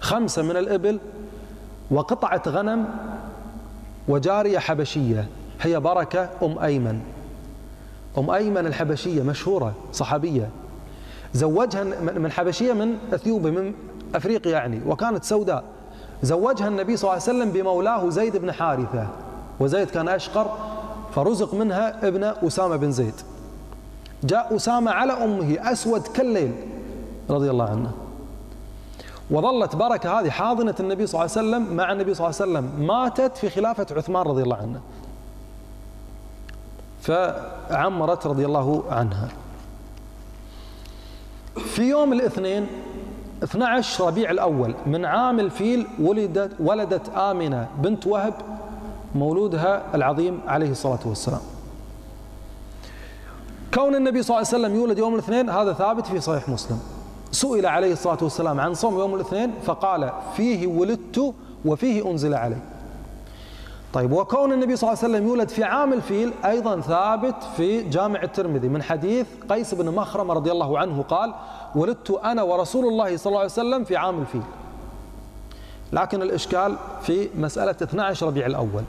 خمسة 0.00 0.42
من 0.42 0.56
الإبل 0.56 0.98
وقطعة 1.90 2.42
غنم 2.46 2.84
وجارية 4.08 4.58
حبشية 4.58 5.28
هي 5.60 5.80
بركة 5.80 6.28
أم 6.42 6.58
أيمن. 6.58 7.00
أم 8.18 8.30
أيمن 8.30 8.66
الحبشية 8.66 9.22
مشهورة 9.22 9.74
صحابية. 9.92 10.48
زوجها 11.34 11.84
من 12.00 12.32
حبشية 12.32 12.72
من 12.72 12.98
أثيوبيا 13.12 13.50
من 13.50 13.72
أفريقيا 14.14 14.52
يعني 14.52 14.80
وكانت 14.86 15.24
سوداء. 15.24 15.64
زوجها 16.22 16.68
النبي 16.68 16.96
صلى 16.96 17.10
الله 17.10 17.22
عليه 17.22 17.38
وسلم 17.38 17.50
بمولاه 17.50 18.08
زيد 18.08 18.36
بن 18.36 18.52
حارثة 18.52 19.06
وزيد 19.60 19.90
كان 19.90 20.08
أشقر 20.08 20.46
فرزق 21.14 21.54
منها 21.54 22.08
ابن 22.08 22.24
أسامة 22.24 22.76
بن 22.76 22.92
زيد. 22.92 23.14
جاء 24.24 24.56
أسامة 24.56 24.90
على 24.90 25.12
أمه 25.12 25.72
أسود 25.72 26.02
كالليل 26.02 26.52
رضي 27.30 27.50
الله 27.50 27.64
عنه. 27.64 27.92
وظلت 29.30 29.76
بركة 29.76 30.20
هذه 30.20 30.30
حاضنة 30.30 30.74
النبي 30.80 31.06
صلى 31.06 31.20
الله 31.24 31.36
عليه 31.36 31.48
وسلم 31.48 31.76
مع 31.76 31.92
النبي 31.92 32.14
صلى 32.14 32.26
الله 32.26 32.40
عليه 32.40 32.52
وسلم 32.52 32.86
ماتت 32.86 33.36
في 33.36 33.50
خلافة 33.50 33.86
عثمان 33.90 34.22
رضي 34.22 34.42
الله 34.42 34.56
عنه. 34.56 34.80
فعمرت 37.00 38.26
رضي 38.26 38.46
الله 38.46 38.84
عنها. 38.90 39.28
في 41.56 41.82
يوم 41.82 42.12
الاثنين 42.12 42.66
12 43.42 44.06
ربيع 44.06 44.30
الأول 44.30 44.74
من 44.86 45.04
عام 45.04 45.40
الفيل 45.40 45.86
ولدت 46.00 46.52
ولدت 46.60 47.08
آمنة 47.08 47.68
بنت 47.78 48.06
وهب 48.06 48.34
مولودها 49.14 49.82
العظيم 49.94 50.40
عليه 50.46 50.70
الصلاة 50.70 50.98
والسلام. 51.04 51.40
كون 53.76 53.94
النبي 53.94 54.22
صلى 54.22 54.36
الله 54.36 54.48
عليه 54.48 54.64
وسلم 54.64 54.74
يولد 54.74 54.98
يوم 54.98 55.14
الاثنين 55.14 55.50
هذا 55.50 55.72
ثابت 55.72 56.06
في 56.06 56.20
صحيح 56.20 56.48
مسلم. 56.48 56.80
سئل 57.32 57.66
عليه 57.66 57.92
الصلاة 57.92 58.18
والسلام 58.22 58.60
عن 58.60 58.74
صوم 58.74 58.98
يوم 58.98 59.14
الاثنين 59.14 59.52
فقال 59.64 60.12
فيه 60.36 60.66
ولدت 60.66 61.34
وفيه 61.64 62.10
أنزل 62.10 62.34
علي. 62.34 62.56
طيب 63.92 64.12
وكون 64.12 64.52
النبي 64.52 64.76
صلى 64.76 64.90
الله 64.90 65.02
عليه 65.02 65.14
وسلم 65.14 65.28
يولد 65.28 65.48
في 65.48 65.64
عام 65.64 65.92
الفيل 65.92 66.32
أيضا 66.44 66.80
ثابت 66.80 67.34
في 67.56 67.82
جامع 67.82 68.22
الترمذي. 68.22 68.68
من 68.68 68.82
حديث 68.82 69.26
قيس 69.50 69.74
بن 69.74 69.94
مخرم 69.94 70.30
رضي 70.30 70.52
الله 70.52 70.78
عنه 70.78 71.02
قال 71.02 71.34
ولدت 71.74 72.10
أنا 72.10 72.42
ورسول 72.42 72.86
الله 72.86 73.16
صلى 73.16 73.30
الله 73.30 73.40
عليه 73.40 73.50
وسلم 73.50 73.84
في 73.84 73.96
عام 73.96 74.20
الفيل. 74.20 74.42
لكن 75.92 76.22
الإشكال 76.22 76.76
في 77.02 77.28
مسألة 77.38 77.76
12 77.82 78.26
ربيع 78.26 78.46
الأول. 78.46 78.82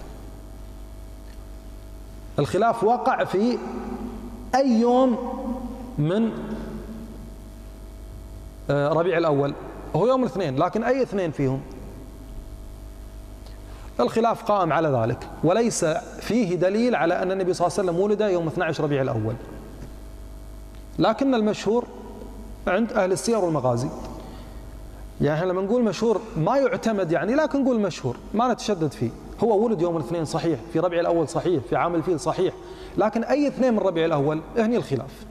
الخلاف 2.39 2.84
وقع 2.84 3.24
في 3.24 3.58
أي 4.56 4.80
يوم 4.80 5.17
من 5.98 6.32
آه، 8.69 8.89
ربيع 8.89 9.17
الأول. 9.17 9.54
هو 9.95 10.08
يوم 10.08 10.24
الاثنين 10.24 10.56
لكن 10.58 10.84
أي 10.84 11.02
اثنين 11.02 11.32
فيهم؟ 11.32 11.62
الخلاف 14.00 14.43
قائم 14.43 14.74
على 14.74 14.88
ذلك 14.88 15.30
وليس 15.43 15.86
فيه 16.19 16.56
دليل 16.56 16.95
على 16.95 17.22
أن 17.22 17.32
النبي 17.32 17.54
صلى 17.54 17.67
الله 17.67 17.80
عليه 17.80 17.89
وسلم 17.89 18.04
ولد 18.04 18.22
يوم 18.22 18.48
12 18.48 18.84
ربيع 18.84 19.02
الأول. 19.02 19.34
لكن 21.00 21.36
المشهور 21.36 21.86
عند 22.67 22.93
أهل 22.93 23.12
السير 23.12 23.38
والمغازي. 23.38 23.89
يعني 25.22 25.45
لما 25.45 25.62
نقول 25.62 25.84
مشهور 25.84 26.22
ما 26.38 26.58
يعتمد 26.58 27.12
يعني 27.12 27.36
لكن 27.36 27.63
نقول 27.63 27.80
مشهور 27.80 28.17
ما 28.34 28.54
نتشدد 28.54 28.91
فيه. 28.91 29.10
هو 29.43 29.65
ولد 29.65 29.82
يوم 29.82 29.98
الاثنين 29.98 30.26
صحيح 30.26 30.60
في 30.74 30.80
ربيع 30.80 31.00
الأول 31.00 31.28
صحيح 31.30 31.63
في 31.69 31.76
عام 31.76 31.95
الفيل 31.95 32.19
صحيح. 32.19 32.54
لكن 32.98 33.24
أي 33.24 33.48
اثنين 33.48 33.74
من 33.74 33.80
ربيع 33.80 34.06
الأول 34.06 34.42
هني 34.58 34.78
الخلاف. 34.78 35.26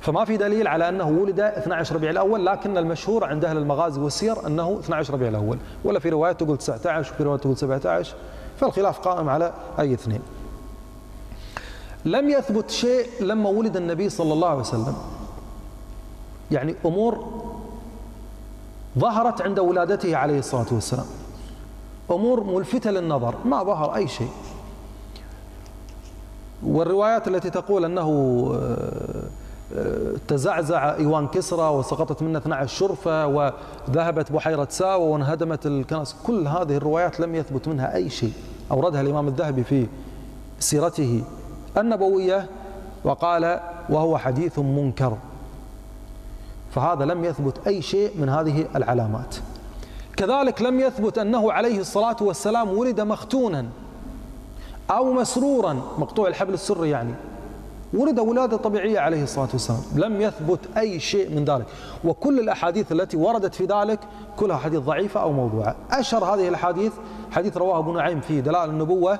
فما 0.00 0.24
في 0.24 0.36
دليل 0.36 0.66
على 0.66 0.88
أنه 0.88 1.08
ولد 1.08 1.40
12 1.40 1.94
ربيع 1.94 2.10
الأول 2.10 2.46
لكن 2.46 2.78
المشهور 2.78 3.24
عند 3.24 3.44
أهل 3.44 3.56
المغازي 3.56 4.00
والسير 4.00 4.46
أنه 4.46 4.78
12 4.80 5.14
ربيع 5.14 5.28
الأول. 5.28 5.58
ولا 5.84 5.98
في 5.98 6.08
رواية 6.08 6.32
تقول 6.32 6.58
19 6.58 7.14
وفي 7.14 7.22
رواية 7.22 7.38
تقول 7.38 7.56
17 7.56 8.14
فالخلاف 8.60 8.98
قائم 8.98 9.28
على 9.28 9.52
أي 9.78 9.94
اثنين. 9.94 10.20
لم 12.04 12.30
يثبت 12.30 12.70
شيء 12.70 13.06
لما 13.20 13.50
ولد 13.50 13.76
النبي 13.76 14.08
صلى 14.08 14.32
الله 14.32 14.48
عليه 14.48 14.60
وسلم. 14.60 14.94
يعني 16.50 16.74
أمور 16.86 17.42
ظهرت 18.98 19.42
عند 19.42 19.58
ولادته 19.58 20.16
عليه 20.16 20.38
الصلاة 20.38 20.66
والسلام. 20.72 21.06
أمور 22.10 22.44
ملفتة 22.44 22.90
للنظر 22.90 23.34
ما 23.44 23.62
ظهر 23.62 23.94
أي 23.94 24.08
شيء. 24.08 24.30
والروايات 26.62 27.28
التي 27.28 27.50
تقول 27.50 27.84
أنه 27.84 28.08
آه، 29.76 30.14
تزعزع 30.28 30.94
إيوان 30.96 31.28
كسرى 31.28 31.68
وسقطت 31.68 32.22
منه 32.22 32.38
12 32.38 32.74
شرفة 32.76 33.26
وذهبت 33.26 34.32
بحيرة 34.32 34.66
ساوى 34.70 35.08
وانهدمت 35.08 35.66
الكنائس. 35.66 36.16
كل 36.26 36.48
هذه 36.48 36.76
الروايات 36.76 37.20
لم 37.20 37.34
يثبت 37.34 37.68
منها 37.68 37.94
أي 37.94 38.10
شيء. 38.10 38.32
أوردها 38.70 39.00
الإمام 39.00 39.28
الذهبي 39.28 39.64
في 39.64 39.86
سيرته 40.58 41.24
النبوية 41.78 42.46
وقال 43.04 43.60
وهو 43.88 44.18
حديث 44.18 44.58
منكر. 44.58 45.16
فهذا 46.70 47.04
لم 47.04 47.24
يثبت 47.24 47.66
أي 47.66 47.82
شيء 47.82 48.10
من 48.18 48.28
هذه 48.28 48.66
العلامات. 48.76 49.36
كذلك 50.16 50.62
لم 50.62 50.80
يثبت 50.80 51.18
أنه 51.18 51.52
عليه 51.52 51.80
الصلاة 51.80 52.16
والسلام 52.20 52.78
ولد 52.78 53.00
مختونا. 53.00 53.66
أو 54.90 55.12
مسرورا 55.12 55.72
مقطوع 55.98 56.28
الحبل 56.28 56.54
السري 56.54 56.90
يعني. 56.90 57.14
ولد 57.94 58.18
ولادة 58.18 58.56
طبيعية 58.56 59.00
عليه 59.00 59.22
الصلاة 59.22 59.48
والسلام. 59.52 59.80
لم 59.94 60.20
يثبت 60.20 60.58
أي 60.76 61.00
شيء 61.00 61.30
من 61.30 61.44
ذلك. 61.44 61.66
وكل 62.04 62.38
الأحاديث 62.38 62.92
التي 62.92 63.16
وردت 63.16 63.54
في 63.54 63.64
ذلك 63.64 64.00
كلها 64.36 64.56
حديث 64.56 64.80
ضعيفة 64.80 65.20
أو 65.20 65.32
موضوعة. 65.32 65.74
أشهر 65.90 66.24
هذه 66.24 66.48
الأحاديث 66.48 66.92
حديث 67.32 67.56
رواه 67.56 67.78
أبو 67.78 67.92
نعيم 67.92 68.20
في 68.20 68.40
دلائل 68.40 68.70
النبوة 68.70 69.18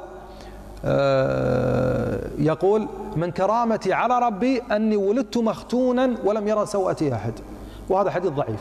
آه، 0.85 2.20
يقول 2.38 2.88
من 3.16 3.31
كرامتي 3.31 3.92
على 3.92 4.18
ربي 4.18 4.62
أني 4.72 4.96
ولدت 4.96 5.37
مختونا 5.37 6.16
ولم 6.24 6.48
يرى 6.48 6.66
سوءتي 6.66 7.14
أحد. 7.14 7.33
وهذا 7.88 8.11
حديث 8.11 8.33
ضعيف. 8.33 8.61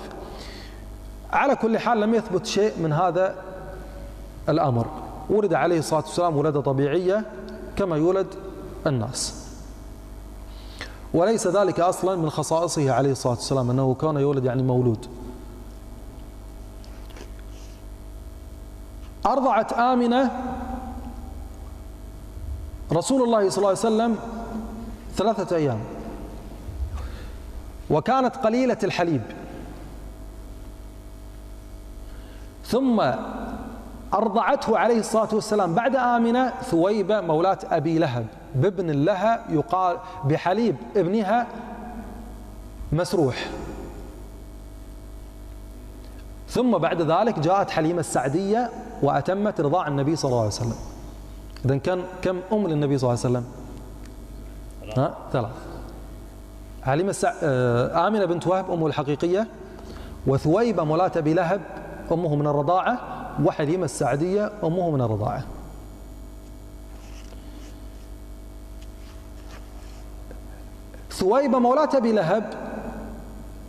على 1.31 1.55
كل 1.55 1.77
حال 1.77 1.99
لم 1.99 2.13
يثبت 2.13 2.45
شيء 2.45 2.73
من 2.83 2.93
هذا 2.93 3.35
الأمر. 4.49 5.02
ولد 5.29 5.53
عليه 5.53 5.79
الصلاة 5.79 6.01
والسلام 6.01 6.37
ولادة 6.37 6.61
طبيعية 6.61 7.25
كما 7.75 7.97
يولد 7.97 8.27
الناس. 8.87 9.43
وليس 11.13 11.47
ذلك 11.47 11.79
أصلا 11.79 12.15
من 12.15 12.29
خصائصه 12.29 12.91
عليه 12.91 13.11
الصلاة 13.11 13.33
والسلام 13.33 13.69
أنه 13.69 13.93
كان 13.93 14.15
يولد 14.15 14.45
يعني 14.45 14.63
مولود. 14.63 15.05
أرضعت 19.25 19.73
آمنة 19.73 20.31
رسول 22.91 23.23
الله 23.23 23.49
صلى 23.49 23.57
الله 23.57 23.69
عليه 23.69 23.79
وسلم 23.79 24.15
ثلاثة 25.15 25.55
أيام 25.55 25.79
وكانت 27.89 28.35
قليلة 28.35 28.77
الحليب. 28.83 29.21
ثم 32.65 33.01
أرضعته 34.13 34.77
عليه 34.77 34.99
الصلاة 34.99 35.29
والسلام. 35.33 35.73
بعد 35.73 35.95
آمنة 35.95 36.53
ثويبة 36.61 37.21
مولاة 37.21 37.57
أبي 37.71 37.99
لهب 37.99 38.25
بابن 38.55 38.91
لها 38.91 39.45
يقال 39.49 39.97
بحليب 40.25 40.75
ابنها 40.95 41.47
مسروح. 42.91 43.49
ثم 46.49 46.77
بعد 46.77 47.01
ذلك 47.01 47.39
جاءت 47.39 47.69
حليمة 47.69 47.99
السعدية 47.99 48.69
وأتمت 49.01 49.61
رضاع 49.61 49.87
النبي 49.87 50.15
صلى 50.15 50.29
الله 50.29 50.39
عليه 50.39 50.47
وسلم. 50.47 50.75
إذا 51.65 51.77
كان 51.77 52.03
كم 52.21 52.39
أم 52.51 52.67
للنبي 52.67 52.97
صلى 52.97 53.09
الله 53.13 53.25
عليه 53.25 53.37
وسلم؟ 53.37 53.45
ها؟ 54.97 55.13
ثلاث 55.33 55.51
حليمة 56.83 57.09
السع... 57.09 57.33
آمنة 58.07 58.25
بنت 58.25 58.47
وهب 58.47 58.71
أمه 58.71 58.87
الحقيقية 58.87 59.47
وثويبة 60.27 60.83
مولاة 60.83 61.11
أبي 61.15 61.33
لهب 61.33 61.61
أمه 62.11 62.35
من 62.35 62.47
الرضاعة 62.47 62.99
وحليمة 63.43 63.85
السعدية 63.85 64.51
أمه 64.63 64.91
من 64.91 65.01
الرضاعة. 65.01 65.43
ثويبة 71.11 71.59
مولاة 71.59 71.89
أبي 71.93 72.11
لهب 72.11 72.53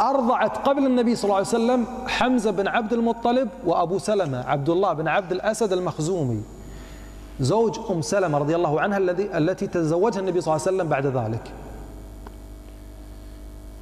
أرضعت 0.00 0.68
قبل 0.68 0.86
النبي 0.86 1.16
صلى 1.16 1.24
الله 1.24 1.36
عليه 1.36 1.46
وسلم 1.46 1.86
حمزة 2.06 2.50
بن 2.50 2.68
عبد 2.68 2.92
المطلب 2.92 3.48
وأبو 3.66 3.98
سلمة 3.98 4.44
عبد 4.44 4.68
الله 4.68 4.92
بن 4.92 5.08
عبد 5.08 5.32
الأسد 5.32 5.72
المخزومي. 5.72 6.42
زوج 7.40 7.78
أم 7.90 8.02
سلمة 8.02 8.38
رضي 8.38 8.56
الله 8.56 8.80
عنها 8.80 8.98
الذي 8.98 9.38
التي 9.38 9.66
تزوجها 9.66 10.20
النبي 10.20 10.40
صلى 10.40 10.54
الله 10.54 10.66
عليه 10.66 10.76
وسلم 10.76 10.88
بعد 10.88 11.06
ذلك. 11.06 11.52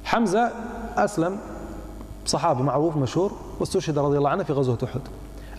حمزة 0.03 0.51
أسلم 0.97 1.37
صحابي 2.25 2.63
معروف 2.63 2.97
مشهور 2.97 3.31
واستشهد 3.59 3.97
رضي 3.97 4.17
الله 4.17 4.29
عنه 4.29 4.43
في 4.43 4.53
غزوة 4.53 4.77
أحد. 4.83 5.01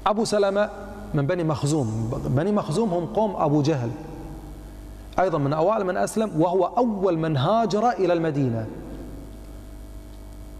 أبو 0.06 0.24
سلمة 0.24 0.70
من 1.14 1.26
بني 1.26 1.44
مخزوم. 1.44 2.10
بني 2.26 2.52
مخزوم 2.52 2.94
هم 2.94 3.06
قوم 3.06 3.36
أبو 3.36 3.62
جهل. 3.62 3.90
أيضا 5.18 5.38
من 5.38 5.52
أوائل 5.52 5.84
من 5.84 5.96
أسلم 5.96 6.40
وهو 6.40 6.64
أول 6.64 7.18
من 7.18 7.36
هاجر 7.36 7.90
إلى 7.90 8.12
المدينة. 8.12 8.66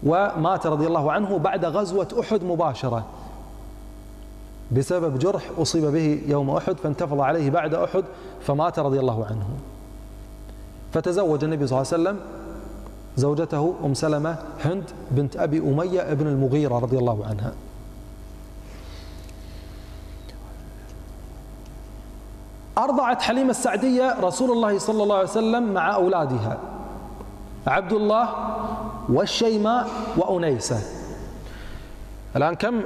ومات 0.03 0.67
رضي 0.67 0.87
الله 0.87 1.11
عنه 1.11 1.37
بعد 1.37 1.65
غزوة 1.65 2.07
أحد 2.19 2.43
مباشرة. 2.43 3.05
بسبب 4.71 5.19
جرح 5.19 5.51
أصيب 5.57 5.85
به 5.85 6.21
يوم 6.27 6.49
أحد 6.49 6.77
فانتفض 6.77 7.19
عليه 7.19 7.49
بعد 7.49 7.73
أحد 7.73 8.03
فمات 8.41 8.79
رضي 8.79 8.99
الله 8.99 9.25
عنه. 9.25 9.45
فتزوج 10.93 11.43
النبي 11.43 11.67
صلى 11.67 11.81
الله 11.81 11.93
عليه 11.93 12.03
وسلم 12.03 12.19
زوجته 13.17 13.73
أم 13.85 13.93
سلمة 13.93 14.37
هند 14.63 14.83
بنت 15.11 15.37
أبي 15.37 15.59
أمية 15.59 16.11
ابن 16.11 16.27
المغيرة 16.27 16.79
رضي 16.79 16.97
الله 16.97 17.25
عنها. 17.25 17.53
أرضعت 22.77 23.21
حليمة 23.21 23.49
السعدية 23.49 24.19
رسول 24.19 24.51
الله 24.51 24.79
صلى 24.79 25.03
الله 25.03 25.15
عليه 25.15 25.29
وسلم 25.29 25.73
مع 25.73 25.95
أولادها. 25.95 26.57
عبد 27.67 27.93
الله 27.93 28.29
والشيماء 29.09 29.87
وأنيسة. 30.17 30.81
الآن 32.35 32.53
كم 32.53 32.81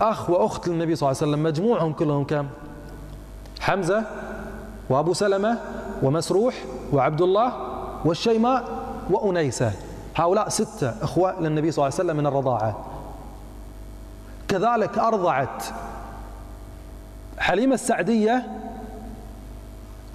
أخ 0.00 0.30
وأخت 0.30 0.68
للنبي 0.68 0.96
صلى 0.96 1.10
الله 1.10 1.22
عليه 1.22 1.30
وسلم؟ 1.30 1.42
مجموعهم 1.42 1.92
كلهم 1.92 2.24
كم؟ 2.24 2.46
حمزة 3.60 4.04
وأبو 4.90 5.12
سلمة 5.12 5.58
ومسروح 6.02 6.54
وعبد 6.92 7.22
الله 7.22 7.52
والشيماء 8.04 8.64
وأنيسة. 9.10 9.72
هؤلاء 10.16 10.48
ستة 10.48 10.94
أخوة 11.02 11.40
للنبي 11.40 11.70
صلى 11.70 11.82
الله 11.82 11.94
عليه 11.94 12.04
وسلم 12.04 12.16
من 12.16 12.26
الرضاعة. 12.26 12.84
كذلك 14.48 14.98
أرضعت 14.98 15.64
حليمة 17.38 17.74
السعدية 17.74 18.59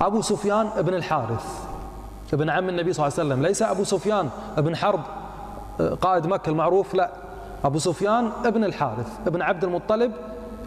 أبو 0.01 0.21
سفيان 0.21 0.69
بن 0.77 0.93
الحارث 0.93 1.45
ابن 2.33 2.49
عم 2.49 2.69
النبي 2.69 2.93
صلى 2.93 3.07
الله 3.07 3.19
عليه 3.19 3.29
وسلم. 3.29 3.45
ليس 3.45 3.61
أبو 3.61 3.83
سفيان 3.83 4.29
بن 4.57 4.75
حرب 4.75 5.01
قائد 6.01 6.27
مكة 6.27 6.49
المعروف 6.49 6.93
لا. 6.93 7.11
أبو 7.63 7.79
سفيان 7.79 8.31
ابن 8.45 8.63
الحارث 8.63 9.07
ابن 9.27 9.41
عبد 9.41 9.63
المطلب 9.63 10.11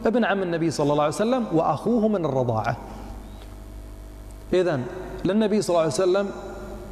ابن 0.06 0.24
عم 0.24 0.42
النبي 0.42 0.70
صلى 0.70 0.92
الله 0.92 1.04
عليه 1.04 1.14
وسلم 1.14 1.46
وأخوه 1.52 2.08
من 2.08 2.24
الرضاعة. 2.24 2.76
إذن 4.52 4.84
للنبي 5.24 5.62
صلى 5.62 5.70
الله 5.74 5.80
عليه 5.80 5.92
وسلم 5.92 6.30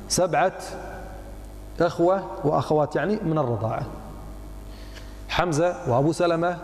سبعة 0.09 0.59
إخوة 1.81 2.22
وأخوات 2.44 2.96
يعني 2.96 3.18
من 3.25 3.38
الرضاعة. 3.38 3.83
حمزة 5.29 5.77
وأبو 5.88 6.12
سلمة 6.12 6.59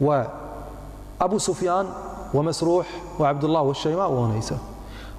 وأبو 0.00 1.38
سفيان 1.38 1.86
ومسروح 2.36 2.86
وعبد 3.18 3.44
الله 3.44 3.62
والشيماء 3.62 4.10
وأنيسة 4.10 4.58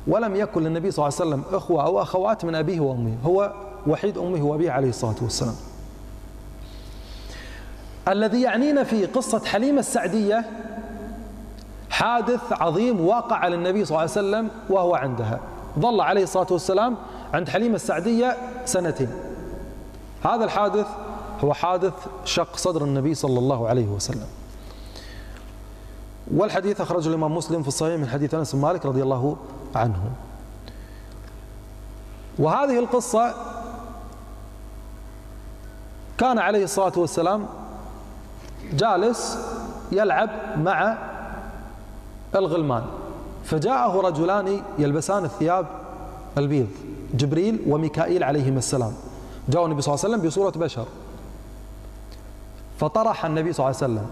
ولم 0.07 0.35
يكن 0.35 0.63
للنبي 0.63 0.91
صلى 0.91 1.07
الله 1.07 1.19
عليه 1.19 1.29
وسلم 1.29 1.57
إخوة 1.57 1.85
أو 1.85 2.01
أخوات 2.01 2.45
من 2.45 2.55
أبيه 2.55 2.79
وأمه. 2.79 3.17
هو 3.25 3.53
وحيد 3.87 4.17
أمه 4.17 4.45
وأبيه 4.45 4.71
عليه 4.71 4.89
الصلاة 4.89 5.15
والسلام. 5.21 5.55
الذي 8.07 8.41
يعنينا 8.41 8.83
في 8.83 9.05
قصة 9.05 9.45
حليمة 9.45 9.79
السعدية 9.79 10.45
حادث 11.89 12.41
عظيم 12.51 13.05
واقع 13.05 13.35
على 13.35 13.55
النبي 13.55 13.85
صلى 13.85 13.89
الله 13.89 14.01
عليه 14.01 14.11
وسلم 14.11 14.49
وهو 14.69 14.95
عندها. 14.95 15.39
ظل 15.79 16.01
عليه 16.01 16.23
الصلاة 16.23 16.47
والسلام 16.51 16.95
عند 17.33 17.49
حليمة 17.49 17.75
السعدية 17.75 18.37
سنتين. 18.65 19.09
هذا 20.23 20.43
الحادث 20.43 20.87
هو 21.43 21.53
حادث 21.53 21.93
شق 22.25 22.57
صدر 22.57 22.83
النبي 22.83 23.13
صلى 23.13 23.39
الله 23.39 23.67
عليه 23.67 23.87
وسلم. 23.87 24.27
والحديث 26.35 26.81
أخرجه 26.81 27.09
الإمام 27.09 27.35
مسلم 27.35 27.61
في 27.61 27.67
الصحيح 27.67 27.99
من 27.99 28.07
حديث 28.07 28.33
أنس 28.33 28.55
بن 28.55 28.61
مالك 28.61 28.85
رضي 28.85 29.03
الله 29.03 29.37
عنه. 29.75 30.11
وهذه 32.39 32.79
القصة 32.79 33.33
كان 36.17 36.39
عليه 36.39 36.63
الصلاة 36.63 36.91
والسلام 36.97 37.45
جالس 38.73 39.37
يلعب 39.91 40.29
مع 40.57 40.97
الغلمان. 42.35 42.83
فجاءه 43.43 44.01
رجلان 44.01 44.61
يلبسان 44.79 45.25
الثياب 45.25 45.67
البيض 46.37 46.67
جبريل 47.13 47.61
وميكائيل 47.67 48.23
عليهما 48.23 48.57
السلام. 48.57 48.93
جاء 49.49 49.65
النبي 49.65 49.81
صلى 49.81 49.93
الله 49.93 50.05
عليه 50.05 50.15
وسلم 50.15 50.27
بصورة 50.27 50.51
بشر. 50.51 50.85
فطرح 52.79 53.25
النبي 53.25 53.53
صلى 53.53 53.65
الله 53.65 53.77
عليه 53.77 53.93
وسلم. 53.93 54.09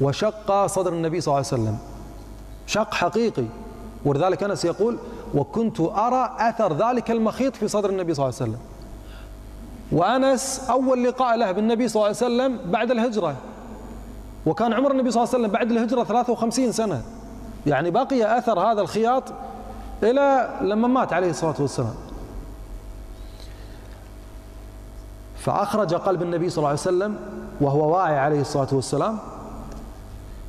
وشق 0.00 0.66
صدر 0.66 0.92
النبي 0.92 1.20
صلى 1.20 1.32
الله 1.32 1.46
عليه 1.52 1.62
وسلم. 1.62 1.78
شق 2.66 2.94
حقيقي. 2.94 3.44
ولذلك 4.04 4.42
أنس 4.42 4.64
يقول 4.64 4.98
وكنت 5.34 5.80
أرى 5.80 6.36
أثر 6.38 6.72
ذلك 6.72 7.10
المخيط 7.10 7.56
في 7.56 7.68
صدر 7.68 7.90
النبي 7.90 8.14
صلى 8.14 8.24
الله 8.26 8.38
عليه 8.40 8.50
وسلم. 8.50 8.60
وأنس 9.92 10.66
أول 10.70 11.04
لقاء 11.04 11.36
له 11.36 11.52
بالنبي 11.52 11.88
صلى 11.88 11.96
الله 11.96 12.06
عليه 12.06 12.16
وسلم 12.16 12.70
بعد 12.70 12.90
الهجرة. 12.90 13.36
وكان 14.46 14.72
عمر 14.72 14.90
النبي 14.90 15.10
صلى 15.10 15.22
الله 15.22 15.34
عليه 15.34 15.44
وسلم 15.44 15.52
بعد 15.52 15.70
الهجرة 15.70 16.04
53 16.04 16.72
سنة. 16.72 17.02
يعني 17.66 17.90
بقي 17.90 18.38
أثر 18.38 18.60
هذا 18.60 18.80
الخياط 18.80 19.24
إلى 20.02 20.58
لما 20.60 20.88
مات 20.88 21.12
عليه 21.12 21.30
الصلاة 21.30 21.54
والسلام. 21.58 21.94
فأخرج 25.38 25.94
قلب 25.94 26.22
النبي 26.22 26.50
صلى 26.50 26.58
الله 26.58 26.68
عليه 26.68 26.80
وسلم 26.80 27.16
وهو 27.60 27.94
واعي 27.94 28.18
عليه 28.18 28.40
الصلاة 28.40 28.68
والسلام. 28.72 29.18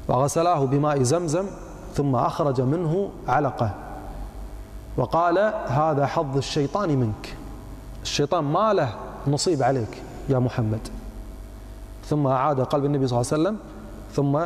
وغسلاه 0.10 0.66
بماء 0.66 1.04
زمزم 1.04 1.46
ثم 1.94 2.16
أخرج 2.16 2.62
منه 2.62 3.10
علقة. 3.28 3.76
وقال 4.98 5.38
هذا 5.68 6.06
حظ 6.06 6.38
الشيطان 6.38 6.90
منك. 6.98 7.36
الشيطان 8.04 8.44
ما 8.44 8.74
له 8.74 8.96
نصيب 9.28 9.64
عليك 9.64 10.02
يا 10.30 10.40
محمد. 10.40 10.88
ثم 12.06 12.28
أعاد 12.28 12.62
قلب 12.62 12.86
النبي 12.86 13.08
صلى 13.08 13.22
الله 13.22 13.32
عليه 13.34 13.42
وسلم 13.44 13.58
ثم 14.14 14.46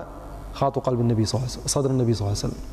خاط 0.53 0.79
قلب 0.79 0.99
النبي 0.99 1.25
صلى 1.25 1.39
الله 1.39 1.49
عليه 1.49 1.57
وسلم 1.57 1.67
صدر 1.67 1.89
النبي 1.89 2.13
صلى 2.13 2.27
الله 2.27 2.39
عليه 2.43 2.53
وسلم. 2.53 2.63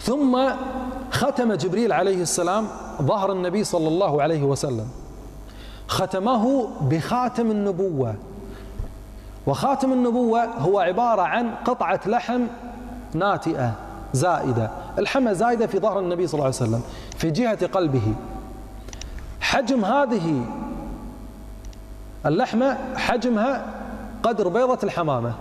ثم 0.00 0.54
ختم 1.10 1.52
جبريل 1.52 1.92
عليه 1.92 2.22
السلام 2.22 2.66
ظهر 3.02 3.32
النبي 3.32 3.64
صلى 3.64 3.88
الله 3.88 4.22
عليه 4.22 4.42
وسلم. 4.42 4.88
ختمه 5.88 6.68
بخاتم 6.80 7.50
النبوة. 7.50 8.14
وخاتم 9.46 9.92
النبوة 9.92 10.44
هو 10.44 10.78
عبارة 10.78 11.22
عن 11.22 11.54
قطعة 11.64 12.00
لحم 12.06 12.42
ناتئة 13.14 13.72
زائدة. 14.12 14.70
الحمى 14.98 15.34
زائدة 15.34 15.66
في 15.66 15.78
ظهر 15.78 15.98
النبي 15.98 16.26
صلى 16.26 16.34
الله 16.34 16.44
عليه 16.44 16.56
وسلم 16.56 16.82
في 17.16 17.30
جهة 17.30 17.66
قلبه. 17.66 18.14
حجم 19.40 19.84
هذه 19.84 20.44
اللحمة 22.26 22.78
حجمها 22.96 23.66
قدر 24.22 24.48
بيضة 24.48 24.78
الحمامة. 24.82 25.32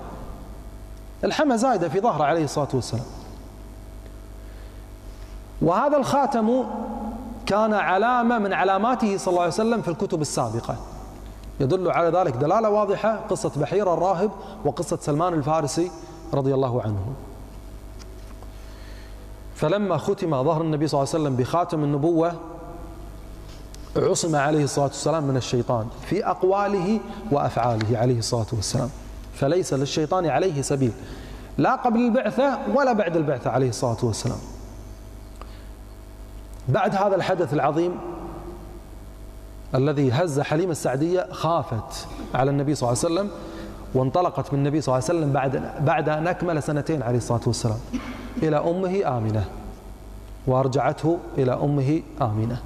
الحمى 1.23 1.57
زائدة 1.57 1.89
في 1.89 1.99
ظهره 1.99 2.23
عليه 2.23 2.43
الصلاة 2.43 2.67
والسلام. 2.73 3.05
وهذا 5.61 5.97
الخاتم 5.97 6.63
كان 7.45 7.73
علامة 7.73 8.39
من 8.39 8.53
علاماته 8.53 9.17
صلى 9.17 9.31
الله 9.31 9.41
عليه 9.41 9.53
وسلم 9.53 9.81
في 9.81 9.87
الكتب 9.87 10.21
السابقة. 10.21 10.75
يدل 11.59 11.91
على 11.91 12.17
ذلك 12.19 12.33
دلالة 12.33 12.69
واضحة 12.69 13.19
قصة 13.29 13.51
بحيرة 13.57 13.93
الراهب 13.93 14.31
وقصة 14.65 14.97
سلمان 15.01 15.33
الفارسي 15.33 15.91
رضي 16.33 16.53
الله 16.53 16.81
عنه. 16.81 17.13
فلما 19.55 19.97
ختم 19.97 20.43
ظهر 20.43 20.61
النبي 20.61 20.87
صلى 20.87 21.01
الله 21.01 21.13
عليه 21.13 21.23
وسلم 21.23 21.35
بخاتم 21.35 21.83
النبوة 21.83 22.33
عصم 23.95 24.35
عليه 24.35 24.63
الصلاة 24.63 24.85
والسلام 24.85 25.23
من 25.23 25.37
الشيطان 25.37 25.87
في 26.05 26.25
أقواله 26.25 26.99
وأفعاله 27.31 27.97
عليه 27.97 28.19
الصلاة 28.19 28.47
والسلام. 28.53 28.89
فليس 29.33 29.73
للشيطان 29.73 30.25
عليه 30.25 30.61
سبيل 30.61 30.91
لا 31.57 31.75
قبل 31.75 31.99
البعثة 31.99 32.59
ولا 32.75 32.93
بعد 32.93 33.17
البعثة 33.17 33.49
عليه 33.49 33.69
الصلاة 33.69 33.97
والسلام. 34.03 34.39
بعد 36.69 36.95
هذا 36.95 37.15
الحدث 37.15 37.53
العظيم 37.53 37.99
الذي 39.75 40.11
هز 40.11 40.39
حليمة 40.39 40.71
السعدية 40.71 41.27
خافت 41.31 42.07
على 42.33 42.51
النبي 42.51 42.75
صلى 42.75 42.89
الله 42.89 43.03
عليه 43.03 43.13
وسلم 43.13 43.31
وانطلقت 43.93 44.53
من 44.53 44.59
النبي 44.59 44.81
صلى 44.81 44.95
الله 44.95 45.09
عليه 45.09 45.19
وسلم 45.19 45.33
بعد 45.33 45.85
بعد 45.85 46.09
أن 46.09 46.27
أكمل 46.27 46.63
سنتين 46.63 47.03
عليه 47.03 47.17
الصلاة 47.17 47.41
والسلام. 47.47 47.79
إلى 48.43 48.57
أمه 48.57 49.17
آمنة. 49.17 49.45
وأرجعته 50.47 51.17
إلى 51.37 51.53
أمه 51.53 52.01
آمنة. 52.21 52.61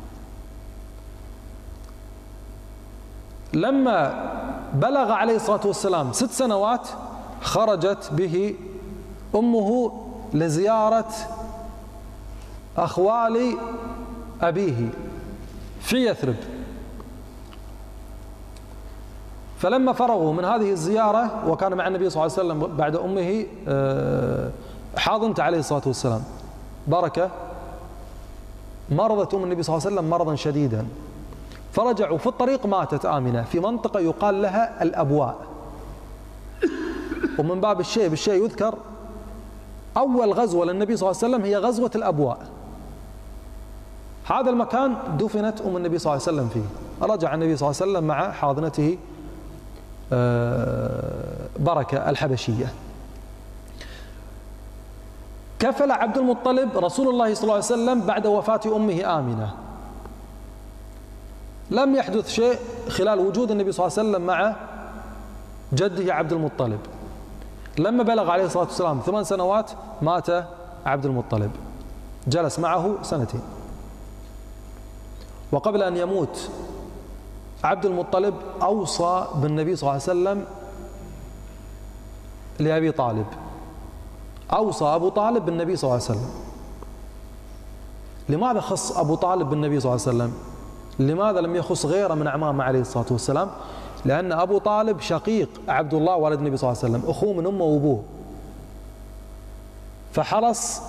لما 3.54 4.32
بلغ 4.74 5.12
عليه 5.12 5.36
الصلاة 5.36 5.68
والسلام 5.68 6.14
ست 6.14 6.32
سنوات 6.32 6.88
خرجت 7.42 8.10
به 8.14 8.56
أمه 9.36 9.92
لزيارة 10.34 11.14
أخوال 12.78 13.58
أبيه 14.42 14.90
في 15.82 15.96
يثرب. 15.96 16.36
فلما 19.58 19.94
فرغوا 19.94 20.34
من 20.34 20.46
هذه 20.46 20.72
الزيارة 20.72 21.50
وكان 21.50 21.74
مع 21.74 21.88
النبي 21.88 22.10
صلى 22.10 22.26
الله 22.26 22.38
عليه 22.38 22.48
وسلم 22.48 22.78
بعد 22.78 22.96
أمه 22.96 23.46
آه، 23.68 24.50
حاضنة 24.98 25.36
عليه 25.40 25.60
الصلاة 25.60 25.82
والسلام. 25.86 26.24
بركة. 26.88 27.30
مرضت 28.90 29.34
أم 29.34 29.44
النبي 29.44 29.64
صلى 29.64 29.76
الله 29.76 29.88
عليه 29.88 29.96
وسلم 29.96 30.10
مرضا 30.10 30.36
شديدا. 30.36 30.88
فرجعوا 31.74 32.18
في 32.18 32.28
الطريق 32.28 32.66
ماتت 32.66 33.06
آمنة. 33.06 33.44
في 33.44 33.60
منطقة 33.60 34.00
يقال 34.00 34.42
لها 34.42 34.84
الأبواء. 34.84 35.36
ومن 37.40 37.62
باب 37.62 37.80
الشيء 37.80 38.08
بالشيء 38.08 38.44
يذكر 38.44 38.76
أول 39.98 40.34
غزوة 40.34 40.66
للنبي 40.66 40.98
صلى 40.98 41.12
الله 41.12 41.24
عليه 41.24 41.36
وسلم 41.36 41.46
هي 41.46 41.58
غزوة 41.58 41.92
الأبواء. 41.96 42.38
هذا 44.26 44.50
المكان 44.50 44.96
دفنت 45.20 45.62
أم 45.62 45.78
النبي 45.78 45.98
صلى 45.98 46.14
الله 46.14 46.28
عليه 46.28 46.38
وسلم 46.38 46.50
فيه. 46.50 47.06
رجع 47.14 47.34
النبي 47.34 47.58
صلى 47.58 47.70
الله 47.70 47.82
عليه 47.82 47.92
وسلم 47.92 48.08
مع 48.08 48.32
حاضنته. 48.32 48.98
بركة 51.60 52.10
الحبشية. 52.10 52.74
كفل 55.60 55.92
عبد 55.92 56.18
المطلب 56.18 56.78
رسول 56.78 57.10
الله 57.10 57.34
صلى 57.34 57.44
الله 57.44 57.54
عليه 57.54 57.64
وسلم 57.66 58.02
بعد 58.02 58.28
وفاة 58.28 58.60
أمه 58.66 59.20
آمنة. 59.20 59.54
لم 61.72 61.96
يحدث 61.96 62.30
شيء 62.30 62.60
خلال 62.90 63.20
وجود 63.20 63.52
النبي 63.52 63.72
صلى 63.72 63.88
الله 63.88 64.00
عليه 64.00 64.10
وسلم 64.10 64.28
مع 64.28 64.56
جده 65.74 66.14
عبد 66.14 66.34
المطلب. 66.34 66.80
لما 67.80 68.04
بلغ 68.04 68.32
عليه 68.32 68.46
الصلاة 68.46 68.64
والسلام 68.64 69.00
ثمان 69.06 69.24
سنوات 69.24 69.72
مات 70.02 70.30
عبد 70.86 71.06
المطلب. 71.06 71.52
جلس 72.28 72.60
معه 72.60 72.96
سنتين. 73.04 73.42
وقبل 75.52 75.84
أن 75.84 75.98
يموت 75.98 76.50
عبد 77.64 77.86
المطلب 77.86 78.34
أوصى 78.62 79.28
بالنبي 79.36 79.76
صلى 79.76 79.82
الله 79.90 79.92
عليه 79.92 80.04
وسلم 80.04 80.46
لأبي 82.60 82.92
طالب. 82.92 83.26
أوصى 84.54 84.86
أبو 84.86 85.10
طالب 85.10 85.46
بالنبي 85.46 85.76
صلى 85.76 85.84
الله 85.84 86.04
عليه 86.04 86.20
وسلم. 86.20 86.30
لماذا 88.30 88.60
خص 88.60 88.98
أبو 88.98 89.16
طالب 89.16 89.50
بالنبي 89.50 89.80
صلى 89.80 89.96
الله 89.96 90.08
عليه 90.08 90.18
وسلم؟ 90.18 90.34
لماذا 91.00 91.42
لم 91.42 91.56
يخص 91.56 91.86
غيره 91.86 92.14
من 92.14 92.28
أعمامه 92.28 92.64
عليه 92.64 92.80
الصلاة 92.82 93.06
والسلام؟ 93.12 93.50
لأن 94.06 94.32
أبو 94.32 94.58
طالب 94.58 95.00
شقيق 95.00 95.50
عبد 95.68 95.94
الله 95.94 96.16
والد 96.16 96.40
النبي 96.40 96.58
صلى 96.58 96.72
الله 96.72 96.84
عليه 96.84 96.94
وسلم 96.96 97.10
أخوه 97.10 97.34
من 97.34 97.48
أمه 97.48 97.66
وأبوه. 97.66 98.04
فحرص 100.14 100.82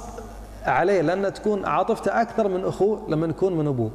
عليه 0.64 1.00
لأن 1.00 1.34
تكون 1.34 1.64
عاطفته 1.64 2.20
أكثر 2.22 2.48
من 2.48 2.64
أخوه 2.64 3.00
لما 3.08 3.26
يكون 3.26 3.52
من 3.52 3.66
أبوه. 3.66 3.90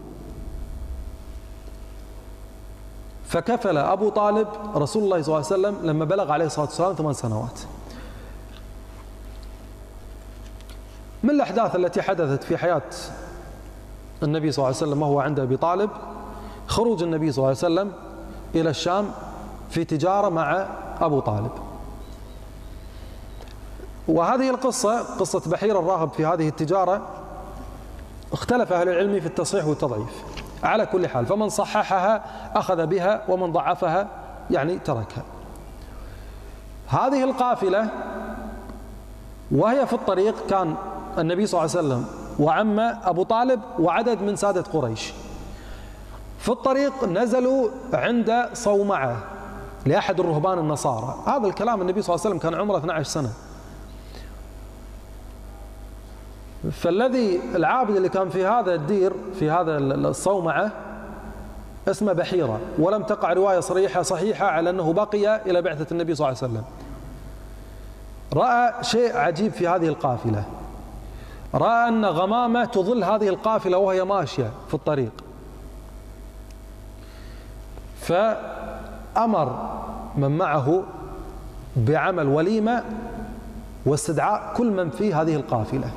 فكفل 3.34 3.78
أبو 3.78 4.10
طالب 4.10 4.48
رسول 4.76 5.04
الله 5.04 5.22
صلى 5.22 5.36
الله 5.36 5.48
عليه 5.52 5.78
وسلم 5.78 5.89
لما 5.89 6.06
بلغ 6.06 6.32
عليه 6.32 6.46
الصلاة 6.46 6.65
والسلام 6.65 6.93
ثمان 6.93 7.13
سنوات. 7.13 7.60
من 11.24 11.30
الأحداث 11.30 11.76
التي 11.76 12.02
حدثت 12.02 12.43
في 12.43 12.58
حياة 12.58 12.82
النبي 14.24 14.52
صلى 14.52 14.63
الله 14.63 14.78
عليه 14.78 14.88
وسلم 14.88 15.02
وهو 15.02 15.19
عند 15.19 15.39
أبي 15.39 15.58
طالب؟ 15.58 15.89
خروج 16.67 17.04
النبي 17.04 17.32
صلى 17.32 17.38
الله 17.38 17.48
عليه 17.48 17.58
وسلم 17.58 17.91
إلى 18.56 18.69
الشام 18.69 19.12
في 19.69 19.84
تجارة 19.84 20.30
مع 20.30 20.67
أبو 21.02 21.19
طالب. 21.19 21.52
وهذه 24.08 24.50
القصة 24.50 25.17
قصة 25.17 25.52
بحير 25.52 25.80
الراهب 25.80 26.10
في 26.13 26.26
هذه 26.26 26.48
التجارة 26.48 27.02
اختلف 28.34 28.74
أهل 28.74 28.89
العلم 28.89 29.19
في 29.19 29.26
التصحيح 29.26 29.65
والتضعيف. 29.65 30.33
على 30.63 30.86
كل 30.86 31.08
حال 31.08 31.26
فمن 31.26 31.49
صححها 31.49 32.23
أخذ 32.56 32.86
بها 32.86 33.21
ومن 33.28 33.52
ضعفها 33.52 34.08
يعني 34.52 34.80
تركها. 34.80 35.23
هذه 36.88 37.23
القافلة 37.23 37.88
وهي 39.52 39.88
في 39.88 39.93
الطريق 39.93 40.47
كان 40.47 40.76
النبي 41.17 41.45
صلى 41.45 41.62
الله 41.62 41.78
عليه 41.78 41.88
وسلم 41.88 42.06
وعمه 42.39 42.97
أبو 43.04 43.23
طالب 43.23 43.62
وعدد 43.80 44.21
من 44.21 44.36
سادة 44.36 44.62
قريش. 44.62 45.13
في 46.39 46.49
الطريق 46.49 47.04
نزلوا 47.04 47.69
عند 47.93 48.49
صومعة 48.54 49.17
لأحد 49.86 50.19
الرهبان 50.19 50.60
النصارى. 50.60 51.15
هذا 51.28 51.47
الكلام 51.47 51.82
النبي 51.82 52.02
صلى 52.02 52.15
الله 52.15 52.26
عليه 52.26 52.36
وسلم 52.36 52.49
كان 52.49 52.62
عمره 52.62 52.78
12 52.78 53.04
سنة. 53.10 53.30
فالذي 56.71 57.39
العابد 57.56 57.95
اللي 57.95 58.10
كان 58.10 58.30
في 58.30 58.45
هذا 58.45 58.73
الدير 58.73 59.13
في 59.39 59.52
هذا 59.52 59.78
الصومعة 59.78 60.71
اسمه 61.88 62.13
بحيرة 62.13 62.60
ولم 62.80 63.04
تقع 63.04 63.34
رواية 63.34 63.60
صريحة 63.60 64.02
صحيحة 64.02 64.45
على 64.45 64.69
أنه 64.69 64.93
بقي 64.93 65.41
إلى 65.45 65.62
بعثة 65.62 65.88
النبي 65.91 66.15
صلى 66.15 66.28
الله 66.28 66.38
عليه 66.41 66.54
وسلم. 66.54 66.63
رأى 68.34 68.84
شيء 68.84 69.17
عجيب 69.17 69.52
في 69.52 69.67
هذه 69.67 69.88
القافلة. 69.88 70.43
رأى 71.54 71.88
أن 71.88 72.06
غمامة 72.06 72.65
تظل 72.65 73.04
هذه 73.04 73.30
القافلة 73.30 73.78
وهي 73.78 74.04
ماشية 74.04 74.52
في 74.67 74.73
الطريق. 74.73 75.12
فأمر 78.02 79.80
من 80.17 80.38
معه 80.38 80.84
بعمل 81.76 82.28
وليمة 82.28 82.84
واستدعاء 83.86 84.54
كل 84.58 84.71
من 84.71 84.89
في 84.89 85.13
هذه 85.13 85.36
القافلة. 85.36 85.91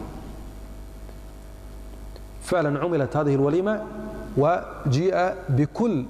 فعلا 2.47 2.81
عملت 2.81 3.17
هذه 3.17 3.35
الوليمة 3.35 3.83
وجيء 4.37 5.35
بكل 5.49 6.05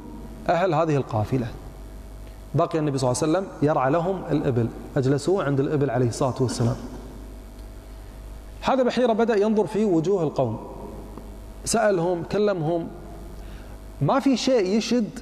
أهل 0.49 0.75
هذه 0.75 0.96
القافلة. 0.96 1.46
بقي 2.55 2.79
النبي 2.79 2.99
صلى 2.99 3.11
الله 3.11 3.22
عليه 3.22 3.33
وسلم 3.33 3.68
يرعى 3.68 3.90
لهم 3.90 4.22
الإبل 4.31 4.68
أجلسوا 4.96 5.42
عند 5.42 5.61
الإبل 5.61 5.90
عليه 5.90 6.09
الصلاة 6.09 6.35
والسلام. 6.40 6.77
هذا 8.61 8.83
بحيرة 8.83 9.12
بدأ 9.12 9.37
ينظر 9.37 9.66
في 9.66 9.85
وجوه 9.85 10.22
القوم. 10.22 10.59
سألهم 11.64 12.22
كلمهم. 12.22 12.88
ما 14.03 14.20
في 14.20 14.37
شيء 14.37 14.77
يشد 14.77 15.18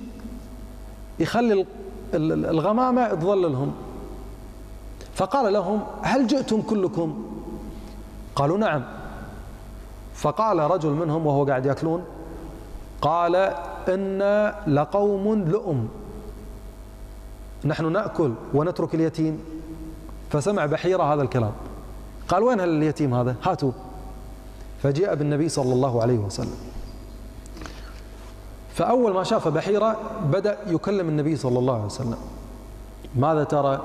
يخلي 1.19 1.67
الغمامة 2.15 3.15
تظللهم. 3.15 3.75
فقال 5.15 5.53
لهم 5.53 5.83
هل 6.03 6.27
جئتم 6.27 6.63
كلكم؟ 6.63 7.25
قالوا 8.37 8.59
نعم. 8.59 8.85
فقال 10.15 10.59
رجل 10.59 10.91
منهم 10.91 11.27
وهو 11.27 11.45
قاعد 11.45 11.67
ياكلون 11.67 12.05
قال 13.01 13.37
إن 13.89 14.53
لقوم 14.67 15.45
لؤم 15.45 15.89
نحن 17.65 17.93
نأكل 17.93 18.33
ونترك 18.55 18.95
اليتيم. 18.95 19.41
فسمع 20.31 20.67
بحيرة 20.67 21.15
هذا 21.15 21.23
الكلام. 21.23 21.53
قال 22.29 22.43
وين 22.43 22.61
اليتيم 22.61 23.15
هذا؟ 23.15 23.37
هاتوا. 23.43 23.73
فجاء 24.83 25.15
بالنبي 25.15 25.49
صلى 25.49 25.73
الله 25.73 26.03
عليه 26.03 26.19
وسلم. 26.19 26.57
فأول 28.75 29.15
ما 29.15 29.25
شاف 29.25 29.49
بحيرة 29.49 29.97
بدأ 30.25 30.57
يكلم 30.67 31.09
النبي 31.09 31.37
صلى 31.37 31.59
الله 31.59 31.75
عليه 31.75 31.85
وسلم. 31.85 32.19
ماذا 33.17 33.45
ترى؟ 33.45 33.83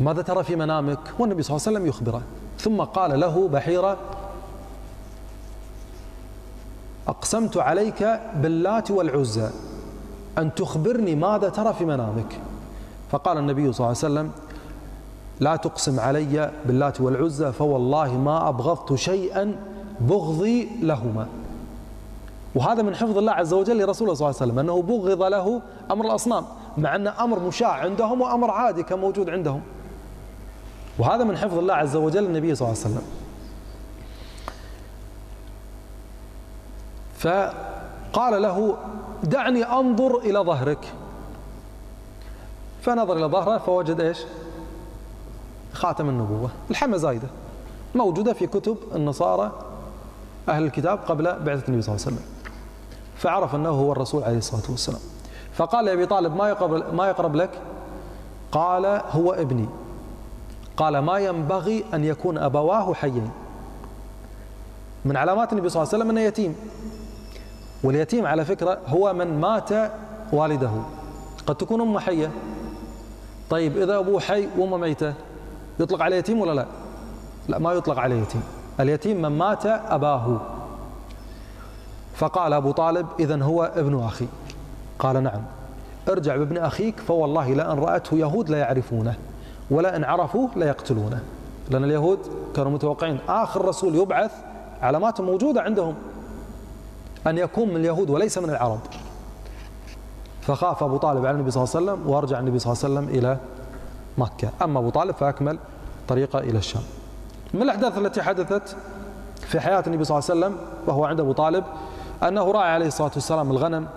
ماذا 0.00 0.22
ترى 0.22 0.44
في 0.44 0.56
منامك؟ 0.56 0.98
والنبي 1.18 1.42
صلى 1.42 1.56
الله 1.56 1.66
عليه 1.66 1.76
وسلم 1.76 1.86
يخبره. 1.88 2.22
ثم 2.58 2.80
قال 2.80 3.20
له 3.20 3.48
بحيرة 3.48 3.96
أقسمت 7.20 7.56
عليك 7.56 8.20
باللات 8.36 8.90
والعزى 8.90 9.50
أن 10.38 10.54
تخبرني 10.54 11.14
ماذا 11.14 11.48
ترى 11.48 11.74
في 11.74 11.84
منامك. 11.84 12.40
فقال 13.10 13.38
النبي 13.38 13.72
صلى 13.72 13.86
الله 13.86 13.86
عليه 13.86 13.98
وسلم 13.98 14.30
لا 15.40 15.56
تقسم 15.56 16.00
علي 16.00 16.50
باللات 16.64 17.00
والعزى 17.00 17.52
فوالله 17.52 18.18
ما 18.18 18.48
أبغضت 18.48 18.94
شيئا 18.94 19.56
بغضي 20.00 20.68
لهما. 20.82 21.26
وهذا 22.54 22.82
من 22.82 22.94
حفظ 22.94 23.18
الله 23.18 23.32
عز 23.32 23.52
وجل 23.52 23.82
لرسوله 23.82 24.14
صلى 24.14 24.28
الله 24.28 24.40
عليه 24.40 24.52
وسلم 24.52 24.58
أنه 24.58 24.82
بغض 24.82 25.22
له 25.22 25.62
أمر 25.90 26.04
الأصنام 26.04 26.44
مع 26.78 26.96
أن 26.96 27.06
أمر 27.06 27.38
مشاع 27.38 27.72
عندهم 27.72 28.20
وأمر 28.20 28.50
عادي 28.50 28.82
كان 28.82 28.98
موجود 28.98 29.30
عندهم. 29.30 29.60
وهذا 30.98 31.24
من 31.24 31.36
حفظ 31.36 31.58
الله 31.58 31.74
عز 31.74 31.96
وجل 31.96 32.24
للنبي 32.24 32.54
صلى 32.54 32.68
الله 32.68 32.80
عليه 32.80 32.90
وسلم. 32.94 33.06
فقال 37.20 38.42
له 38.42 38.76
دعني 39.22 39.64
أنظر 39.64 40.18
إلى 40.18 40.38
ظهرك. 40.38 40.92
فنظر 42.82 43.16
إلى 43.16 43.26
ظهره 43.26 43.58
فوجد 43.58 44.00
إيش؟ 44.00 44.18
خاتم 45.72 46.08
النبوة 46.08 46.50
الحمى 46.70 46.98
زايدة 46.98 47.28
موجودة 47.94 48.32
في 48.32 48.46
كتب 48.46 48.76
النصارى 48.94 49.52
أهل 50.48 50.64
الكتاب 50.64 50.98
قبل 50.98 51.24
بعثة 51.24 51.68
النبي 51.68 51.82
صلى 51.82 51.94
الله 51.94 52.06
عليه 52.06 52.16
وسلم. 52.16 52.24
فعرف 53.16 53.54
أنه 53.54 53.68
هو 53.68 53.92
الرسول 53.92 54.24
عليه 54.24 54.38
الصلاة 54.38 54.70
والسلام. 54.70 55.00
فقال 55.52 55.84
لأبي 55.84 56.06
طالب 56.06 56.36
ما 56.36 56.48
يقرب, 56.48 56.94
ما 56.94 57.08
يقرب 57.08 57.34
لك؟ 57.34 57.50
قال 58.52 58.86
هو 59.10 59.32
ابني. 59.32 59.68
قال 60.76 60.98
ما 60.98 61.18
ينبغي 61.18 61.84
أن 61.94 62.04
يكون 62.04 62.38
أبواه 62.38 62.94
حيين. 62.94 63.30
من 65.04 65.16
علامات 65.16 65.52
النبي 65.52 65.68
صلى 65.68 65.82
الله 65.82 65.94
عليه 65.94 66.04
وسلم 66.04 66.10
أنه 66.10 66.20
يتيم. 66.20 66.56
واليتيم 67.84 68.26
على 68.26 68.44
فكرة 68.44 68.78
هو 68.86 69.12
من 69.12 69.40
مات 69.40 69.70
والده. 70.32 70.70
قد 71.46 71.54
تكون 71.54 71.80
أمه 71.80 72.00
حية. 72.00 72.30
طيب 73.50 73.76
إذا 73.76 73.98
أبوه 73.98 74.20
حي 74.20 74.48
وأمه 74.58 74.76
ميتة 74.76 75.14
يطلق 75.80 76.02
عليه 76.02 76.16
يتيم 76.16 76.40
ولا 76.40 76.54
لا؟ 76.54 76.66
لا 77.48 77.58
ما 77.58 77.72
يطلق 77.72 77.98
عليه 77.98 78.22
يتيم 78.22 78.42
اليتيم 78.80 79.22
من 79.22 79.28
مات 79.28 79.66
أباه. 79.66 80.40
فقال 82.14 82.52
أبو 82.52 82.72
طالب 82.72 83.06
إذا 83.20 83.42
هو 83.42 83.72
ابن 83.76 84.04
أخي. 84.04 84.26
قال 84.98 85.22
نعم. 85.22 85.42
ارجع 86.08 86.36
بابن 86.36 86.58
أخيك 86.58 87.00
فوالله 87.00 87.54
لأن 87.54 87.78
رأته 87.78 88.16
يهود 88.16 88.50
لا 88.50 88.58
يعرفونه 88.58 89.14
ولا 89.70 89.96
إن 89.96 90.04
عرفوه 90.04 90.50
لا 90.56 90.66
يقتلونه. 90.66 91.22
لأن 91.70 91.84
اليهود 91.84 92.18
كانوا 92.56 92.70
متوقعين 92.70 93.18
آخر 93.28 93.64
رسول 93.64 93.94
يبعث 93.94 94.32
علامات 94.82 95.20
موجودة 95.20 95.62
عندهم. 95.62 95.94
أن 97.26 97.38
يكون 97.38 97.68
من 97.68 97.76
اليهود 97.76 98.10
وليس 98.10 98.38
من 98.38 98.50
العرب. 98.50 98.80
فخاف 100.42 100.82
أبو 100.82 100.96
طالب 100.96 101.26
على 101.26 101.36
النبي 101.36 101.50
صلى 101.50 101.64
الله 101.64 101.76
عليه 101.76 101.86
وسلم 101.86 102.10
وأرجع 102.10 102.38
النبي 102.38 102.58
صلى 102.58 102.72
الله 102.72 102.84
عليه 102.84 102.94
وسلم 102.94 103.18
إلى 103.18 103.38
مكة. 104.18 104.50
أما 104.62 104.78
أبو 104.78 104.90
طالب 104.90 105.14
فأكمل 105.14 105.58
طريقه 106.08 106.38
إلى 106.38 106.58
الشام. 106.58 106.82
من 107.54 107.62
الأحداث 107.62 107.98
التي 107.98 108.22
حدثت 108.22 108.76
في 109.36 109.60
حياة 109.60 109.84
النبي 109.86 110.04
صلى 110.04 110.18
الله 110.18 110.30
عليه 110.30 110.40
وسلم 110.40 110.66
وهو 110.86 111.04
عند 111.04 111.20
أبو 111.20 111.32
طالب 111.32 111.64
أنه 112.22 112.50
رأى 112.50 112.68
عليه 112.68 112.86
الصلاة 112.86 113.10
والسلام 113.14 113.50
الغنم. 113.50 113.88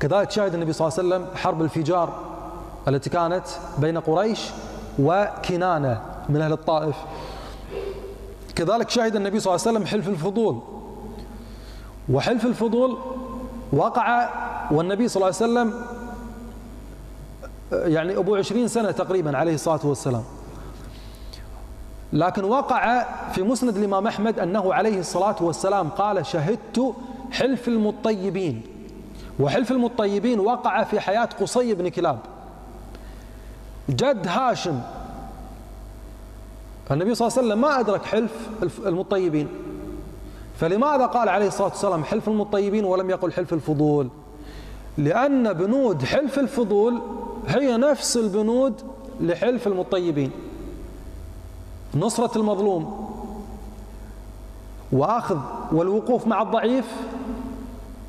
كذلك 0.00 0.30
شاهد 0.30 0.54
النبي 0.54 0.72
صلى 0.72 0.88
الله 0.88 0.98
عليه 0.98 1.08
وسلم 1.08 1.36
حرب 1.36 1.62
الفجار 1.62 2.12
التي 2.88 3.10
كانت 3.10 3.44
بين 3.78 3.98
قريش 3.98 4.50
وكنانة 4.98 6.00
من 6.28 6.40
أهل 6.42 6.52
الطائف. 6.52 6.96
كذلك 8.54 8.90
شهد 8.90 9.16
النبي 9.16 9.40
صلى 9.40 9.54
الله 9.54 9.66
عليه 9.66 9.78
وسلم 9.78 9.86
حلف 9.86 10.08
الفضول. 10.08 10.62
وحلف 12.10 12.46
الفضول 12.46 12.98
وقع 13.72 14.30
والنبي 14.70 15.08
صلى 15.08 15.16
الله 15.20 15.36
عليه 15.40 15.52
وسلم 15.52 15.82
يعني 17.72 18.16
أبو 18.16 18.34
عشرين 18.34 18.68
سنة 18.68 18.90
تقريبا 18.90 19.38
عليه 19.38 19.54
الصلاة 19.54 19.80
والسلام. 19.86 20.24
لكن 22.12 22.44
وقع 22.44 23.06
في 23.32 23.42
مسند 23.42 23.76
الإمام 23.76 24.06
أحمد 24.06 24.38
أنه 24.38 24.74
عليه 24.74 24.98
الصلاة 24.98 25.36
والسلام 25.40 25.88
قال 25.88 26.26
شهدت 26.26 26.94
حلف 27.32 27.68
المطيبين. 27.68 28.62
وحلف 29.40 29.70
المطيبين 29.70 30.40
وقع 30.40 30.84
في 30.84 31.00
حياة 31.00 31.28
قصي 31.40 31.74
بن 31.74 31.88
كلاب. 31.88 32.18
جد 33.90 34.26
هاشم 34.28 34.80
فالنبي 36.88 37.14
صلى 37.14 37.28
الله 37.28 37.38
عليه 37.38 37.48
وسلم 37.48 37.60
ما 37.60 37.80
أدرك 37.80 38.04
حلف 38.04 38.32
المطيبين. 38.86 39.48
فلماذا 40.58 41.06
قال 41.06 41.28
عليه 41.28 41.46
الصلاة 41.46 41.68
والسلام 41.68 42.04
حلف 42.04 42.28
المطيبين 42.28 42.84
ولم 42.84 43.10
يقل 43.10 43.32
حلف 43.32 43.52
الفضول؟ 43.52 44.08
لأن 44.98 45.52
بنود 45.52 46.02
حلف 46.04 46.38
الفضول 46.38 46.98
هي 47.48 47.76
نفس 47.76 48.16
البنود 48.16 48.74
لحلف 49.20 49.66
المطيبين. 49.66 50.30
نصرة 51.94 52.38
المظلوم 52.38 53.08
وأخذ 54.92 55.38
والوقوف 55.72 56.26
مع 56.26 56.42
الضعيف 56.42 56.86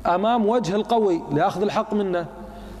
أمام 0.06 0.48
وجه 0.48 0.74
القوي 0.76 1.22
لأخذ 1.32 1.62
الحق 1.62 1.94
منه. 1.94 2.26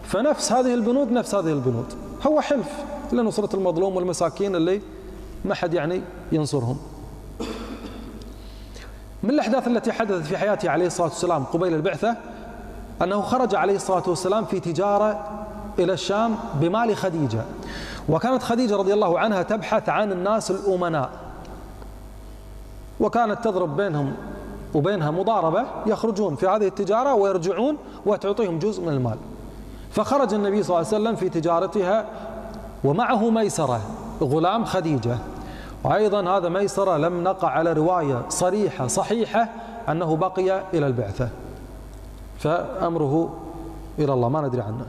فنفس 0.04 0.52
هذه 0.52 0.74
البنود 0.74 1.12
نفس 1.12 1.34
هذه 1.34 1.52
البنود. 1.52 1.86
هو 2.26 2.40
حلف 2.40 2.84
لنصرة 3.12 3.56
المظلوم 3.56 3.96
والمساكين 3.96 4.56
اللي 4.56 4.80
ما 5.44 5.54
حد 5.54 5.74
يعني 5.74 6.02
ينصرهم. 6.32 6.78
من 9.22 9.30
الأحداث 9.30 9.66
التي 9.66 9.92
حدثت 9.92 10.26
في 10.26 10.38
حياته 10.38 10.70
عليه 10.70 10.86
الصلاة 10.86 11.08
والسلام 11.08 11.44
قبيل 11.44 11.74
البعثة 11.74 12.16
أنه 13.02 13.20
خرج 13.20 13.54
عليه 13.54 13.76
الصلاة 13.76 14.02
والسلام 14.06 14.44
في 14.44 14.60
تجارة 14.60 15.24
إلى 15.78 15.92
الشام 15.92 16.36
بمال 16.54 16.96
خديجة. 16.96 17.42
وكانت 18.08 18.42
خديجة 18.42 18.76
رضي 18.76 18.94
الله 18.94 19.18
عنها 19.18 19.42
تبحث 19.42 19.88
عن 19.88 20.12
الناس 20.12 20.50
الأمناء. 20.50 21.10
وكانت 23.00 23.44
تضرب 23.44 23.76
بينهم 23.76 24.12
وبينها 24.74 25.10
مضاربة 25.10 25.64
يخرجون 25.86 26.36
في 26.36 26.46
هذه 26.46 26.66
التجارة 26.66 27.14
ويرجعون 27.14 27.76
وتعطيهم 28.06 28.58
جزء 28.58 28.82
من 28.82 28.88
المال. 28.88 29.16
فخرج 29.92 30.34
النبي 30.34 30.62
صلى 30.62 30.76
الله 30.76 30.88
عليه 30.88 31.02
وسلم 31.02 31.16
في 31.16 31.28
تجارتها 31.28 32.06
ومعه 32.84 33.30
ميسرة 33.30 33.80
غلام 34.22 34.64
خديجة. 34.64 35.18
وأيضا 35.84 36.36
هذا 36.36 36.48
ميسرة 36.48 36.96
لم 36.96 37.24
نقع 37.24 37.48
على 37.48 37.72
رواية 37.72 38.22
صريحة 38.28 38.86
صحيحة 38.86 39.48
أنه 39.88 40.16
بقي 40.16 40.62
إلى 40.74 40.86
البعثة 40.86 41.28
فأمره 42.38 43.34
إلى 43.98 44.12
الله 44.12 44.28
ما 44.28 44.40
ندري 44.40 44.60
عنه. 44.62 44.86